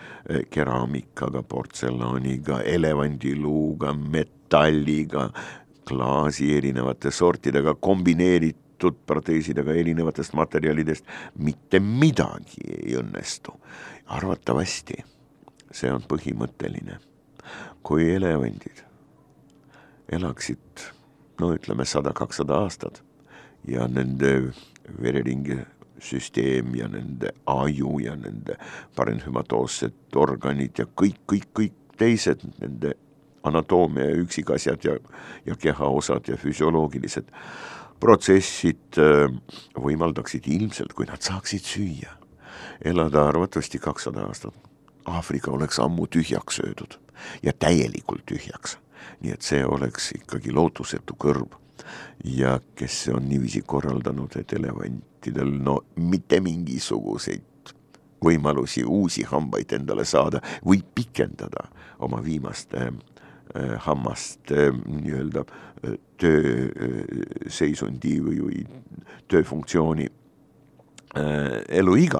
keraamikaga, 0.49 1.43
portselaniga, 1.43 2.61
elevandiluuga, 2.61 3.93
metalliga, 3.93 5.29
klaasi 5.87 6.53
erinevate 6.57 7.11
sortidega, 7.11 7.75
kombineeritud 7.75 9.01
proteesidega 9.05 9.73
erinevatest 9.73 10.35
materjalidest, 10.37 11.05
mitte 11.39 11.79
midagi 11.79 12.63
ei 12.77 12.97
õnnestu. 13.01 13.55
arvatavasti 14.07 15.03
see 15.71 15.91
on 15.91 16.03
põhimõtteline. 16.07 16.99
kui 17.83 18.09
elevandid 18.11 18.83
elaksid 20.11 20.81
no 21.39 21.53
ütleme 21.55 21.85
sada, 21.85 22.11
kakssada 22.13 22.57
aastat 22.63 23.01
ja 23.67 23.87
nende 23.87 24.51
vereringe 25.01 25.65
süsteem 25.99 26.75
ja 26.75 26.87
nende 26.91 27.31
aju 27.45 27.99
ja 28.03 28.15
nende 28.15 28.57
parenhümatoossed 28.95 30.15
organid 30.15 30.79
ja 30.79 30.85
kõik, 30.85 31.19
kõik, 31.31 31.49
kõik 31.57 31.75
teised 31.97 32.43
nende 32.61 32.93
anatoomia 33.47 34.11
üksikasjad 34.21 34.85
ja, 34.85 34.97
ja 35.45 35.55
kehaosad 35.55 36.27
ja 36.27 36.37
füsioloogilised 36.37 37.31
protsessid 37.99 38.99
äh, 39.01 39.25
võimaldaksid 39.77 40.47
ilmselt, 40.53 40.93
kui 40.93 41.07
nad 41.09 41.23
saaksid 41.25 41.65
süüa, 41.65 42.13
elada 42.85 43.27
arvatavasti 43.29 43.81
kakssada 43.81 44.27
aastat. 44.27 44.55
Aafrika 45.07 45.51
oleks 45.55 45.79
ammu 45.79 46.07
tühjaks 46.11 46.59
söödud 46.59 46.97
ja 47.43 47.53
täielikult 47.53 48.25
tühjaks. 48.27 48.77
nii 49.21 49.31
et 49.33 49.41
see 49.41 49.63
oleks 49.65 50.11
ikkagi 50.13 50.51
lootusetu 50.53 51.15
kõrv. 51.17 51.55
Ja 52.23 52.59
kes 52.75 53.07
on 53.13 53.29
niiviisi 53.29 53.61
korraldanud, 53.65 54.35
et 54.39 54.53
elevantidel 54.53 55.51
no 55.63 55.81
mitte 55.95 56.39
mingisuguseid 56.39 57.73
võimalusi 58.23 58.83
uusi 58.85 59.23
hambaid 59.29 59.73
endale 59.77 60.05
saada 60.05 60.41
või 60.65 60.81
pikendada 60.95 61.67
oma 61.99 62.23
viimaste 62.23 62.89
Äh, 63.55 63.77
hammast 63.79 64.51
äh, 64.51 64.73
nii-öelda 64.85 65.45
äh, 65.87 65.93
tööseisundi 66.19 68.17
või, 68.19 68.41
või 68.43 68.65
tööfunktsiooni 69.31 70.07
eluiga, 71.73 72.19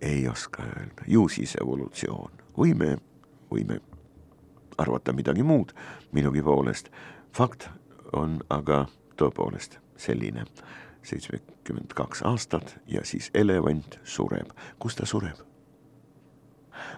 ei 0.00 0.28
oska 0.30 0.62
öelda, 0.62 1.02
ju 1.10 1.26
siis 1.28 1.56
evolutsioon, 1.60 2.30
võime, 2.56 2.94
võime 3.50 3.80
arvata 4.78 5.12
midagi 5.12 5.42
muud 5.42 5.74
minugi 6.14 6.42
poolest. 6.42 6.88
fakt 7.32 7.68
on 8.12 8.38
aga 8.50 8.86
tõepoolest 9.18 9.78
selline, 9.98 10.44
seitsmekümmend 11.02 11.94
kaks 11.96 12.22
aastat 12.28 12.76
ja 12.86 13.04
siis 13.04 13.30
elevant 13.34 13.98
sureb. 14.04 14.50
kus 14.78 14.96
ta 14.96 15.06
sureb? 15.06 15.38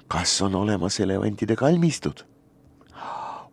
kas 0.08 0.42
on 0.42 0.54
olemas 0.54 1.00
elevantide 1.00 1.56
kalmistud? 1.56 2.24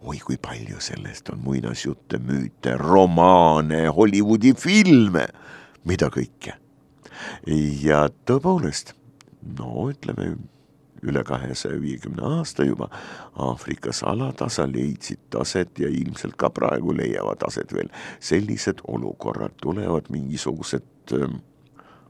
oi 0.01 0.20
kui 0.20 0.38
palju 0.38 0.80
sellest 0.80 1.30
on 1.34 1.39
muinasjutte, 1.41 2.20
müüte, 2.22 2.78
romaane, 2.78 3.88
Hollywoodi 3.88 4.53
filme, 4.53 5.26
mida 5.86 6.10
kõike. 6.14 6.53
ja 7.82 8.08
tõepoolest, 8.26 8.93
no 9.58 9.89
ütleme 9.89 10.36
üle 11.03 11.23
kahesaja 11.23 11.81
viiekümne 11.81 12.23
aasta 12.23 12.65
juba 12.65 12.89
Aafrikas 13.35 14.03
alatasa 14.03 14.67
leidsid 14.71 15.35
aset 15.39 15.79
ja 15.79 15.89
ilmselt 15.89 16.35
ka 16.37 16.49
praegu 16.49 16.95
leiavad 16.97 17.43
aset 17.47 17.73
veel. 17.73 17.89
Sellised 18.19 18.81
olukorrad, 18.87 19.57
tulevad 19.61 20.09
mingisugused 20.09 21.13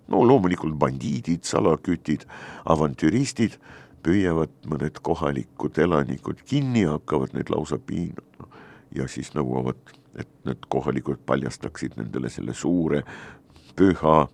no 0.07 0.23
loomulikult 0.27 0.77
bandiidid, 0.79 1.43
salakütid, 1.43 2.25
avantüristid 2.65 3.57
püüavad 4.03 4.53
mõned 4.69 5.01
kohalikud 5.03 5.77
elanikud 5.83 6.43
kinni, 6.47 6.85
hakkavad 6.87 7.35
neid 7.35 7.51
lausa 7.51 7.79
piinama. 7.79 8.47
Ja 8.95 9.07
siis 9.11 9.33
nõuavad, 9.35 9.79
et 10.15 10.29
need 10.47 10.63
kohalikud 10.71 11.19
paljastaksid 11.27 11.97
nendele 11.99 12.31
selle 12.31 12.55
suure 12.55 13.03
püha 13.77 14.27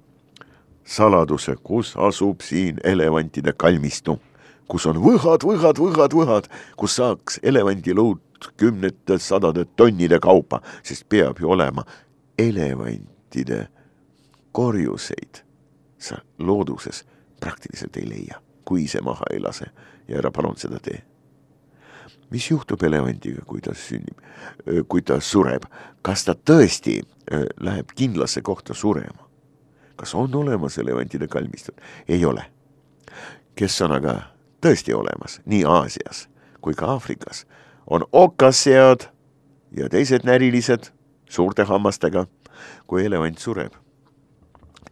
saladuse, 0.86 1.56
kus 1.64 1.96
asub 1.98 2.44
siin 2.46 2.80
elevantide 2.84 3.56
kalmistu, 3.58 4.20
kus 4.74 4.88
on 4.90 4.98
võhad, 5.02 5.46
võhad, 5.46 5.80
võhad, 5.80 6.18
võhad, 6.18 6.50
kus 6.78 6.98
saaks 6.98 7.40
elevandiluud 7.46 8.50
kümnete, 8.60 9.20
sadade 9.22 9.68
tonnide 9.80 10.20
kaupa, 10.20 10.60
sest 10.84 11.06
peab 11.10 11.40
ju 11.40 11.54
olema 11.54 11.86
elevantide 12.42 13.68
korjuseid 14.52 15.44
sa 16.02 16.18
looduses 16.40 17.06
praktiliselt 17.40 18.02
ei 18.02 18.10
leia 18.10 18.42
kui 18.66 18.84
ise 18.84 19.02
maha 19.02 19.26
ei 19.32 19.40
lase 19.40 19.70
ja 20.08 20.18
ära 20.20 20.32
palun 20.32 20.58
seda 20.58 20.80
tee. 20.80 21.04
mis 22.34 22.50
juhtub 22.50 22.82
elevandiga, 22.84 23.44
kui 23.46 23.62
ta 23.62 23.76
sünnib, 23.78 24.18
kui 24.90 25.04
ta 25.06 25.20
sureb, 25.22 25.68
kas 26.02 26.24
ta 26.26 26.34
tõesti 26.34 26.98
läheb 27.62 27.94
kindlasse 27.96 28.42
kohta 28.42 28.74
surema? 28.74 29.30
kas 29.96 30.16
on 30.16 30.36
olemas 30.36 30.78
elevantide 30.78 31.28
kalmistud? 31.28 31.76
ei 32.08 32.26
ole. 32.26 32.46
kes 33.56 33.82
on 33.82 33.92
aga 34.00 34.33
tõesti 34.64 34.96
olemas 34.96 35.42
nii 35.46 35.66
Aasias 35.68 36.28
kui 36.64 36.74
ka 36.74 36.94
Aafrikas, 36.96 37.44
on 37.88 38.06
okassead 38.12 39.10
ja 39.78 39.90
teised 39.90 40.24
närilised 40.24 40.92
suurte 41.30 41.68
hammastega. 41.68 42.26
kui 42.88 43.02
elevant 43.06 43.38
sureb, 43.38 43.74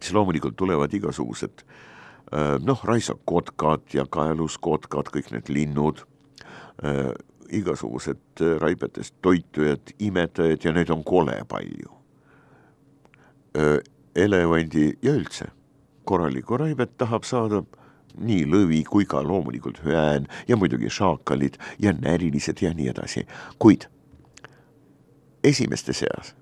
siis 0.00 0.12
loomulikult 0.12 0.56
tulevad 0.56 0.92
igasugused 0.92 1.62
äh, 1.62 2.58
noh, 2.60 2.80
raisakotkad 2.84 3.94
ja 3.94 4.04
kaeluskotkad, 4.10 5.08
kõik 5.14 5.30
need 5.32 5.48
linnud, 5.48 6.02
äh, 6.84 7.14
igasugused 7.48 8.42
äh, 8.42 8.58
raibetest 8.60 9.14
toitujad, 9.22 9.94
imetajad 9.98 10.64
ja 10.64 10.72
neid 10.72 10.90
on 10.90 11.04
kole 11.04 11.38
palju. 11.48 11.98
elevandi 14.16 14.86
ja 15.02 15.12
üldse 15.12 15.46
korralikku 16.04 16.56
raibet 16.56 16.94
tahab 16.98 17.24
saada 17.28 17.62
nii 18.18 18.44
lõvi 18.46 18.82
kui 18.84 19.04
ka 19.08 19.22
loomulikult 19.24 19.80
hüään 19.84 20.26
ja 20.48 20.56
muidugi 20.56 20.90
šaakalid 20.90 21.58
ja 21.78 21.92
närilised 21.92 22.60
ja 22.60 22.74
nii 22.74 22.88
edasi, 22.88 23.26
kuid 23.58 23.88
esimeste 25.44 25.92
seas 25.92 26.34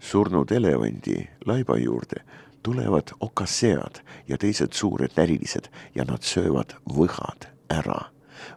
surnud 0.00 0.50
elevandi 0.50 1.28
laiba 1.46 1.76
juurde 1.78 2.24
tulevad 2.62 3.14
okassead 3.20 4.02
ja 4.28 4.38
teised 4.38 4.72
suured 4.72 5.10
närilised 5.16 5.68
ja 5.94 6.04
nad 6.04 6.22
söövad 6.22 6.74
võhad 6.86 7.48
ära. 7.70 8.10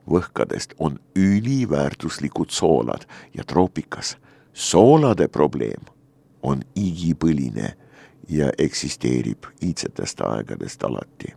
võhkadest 0.09 0.73
on 0.79 0.99
üliväärtuslikud 1.15 2.49
soolad 2.49 3.05
ja 3.33 3.43
troopikas 3.43 4.17
soolade 4.53 5.27
probleem 5.27 5.85
on 6.41 6.63
igipõline 6.75 7.75
ja 8.30 8.49
eksisteerib 8.57 9.45
iidsetest 9.61 10.21
aegadest 10.21 10.84
alati. 10.84 11.34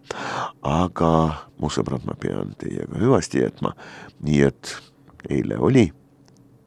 aga 0.62 1.12
mu 1.58 1.70
sõbrad, 1.70 2.04
ma 2.06 2.14
pean 2.20 2.54
teiega 2.58 2.98
hüvasti 3.00 3.42
jätma, 3.42 3.74
nii 4.22 4.42
et 4.42 4.74
eile 5.30 5.58
oli 5.58 5.88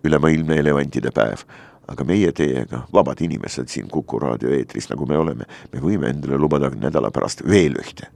ülemaailmne 0.03 0.55
elevantide 0.59 1.11
päev 1.13 1.45
aga 1.91 2.05
meie 2.07 2.32
teiega, 2.32 2.86
vabad 2.93 3.22
inimesed 3.22 3.69
siin 3.72 3.89
Kuku 3.91 4.19
raadio 4.19 4.53
eetris, 4.55 4.88
nagu 4.91 5.05
me 5.05 5.17
oleme, 5.17 5.47
me 5.74 5.84
võime 5.84 6.11
endale 6.13 6.39
lubada 6.39 6.72
nädala 6.72 7.11
pärast 7.11 7.43
veel 7.47 7.76
ühte 7.82 8.07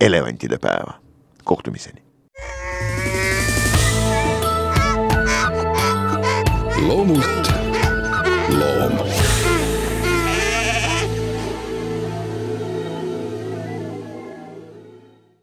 elevantide 0.00 0.58
päeva. 0.58 1.00
kohtumiseni. 1.44 2.02
loomult 6.86 7.50
loom 8.58 9.25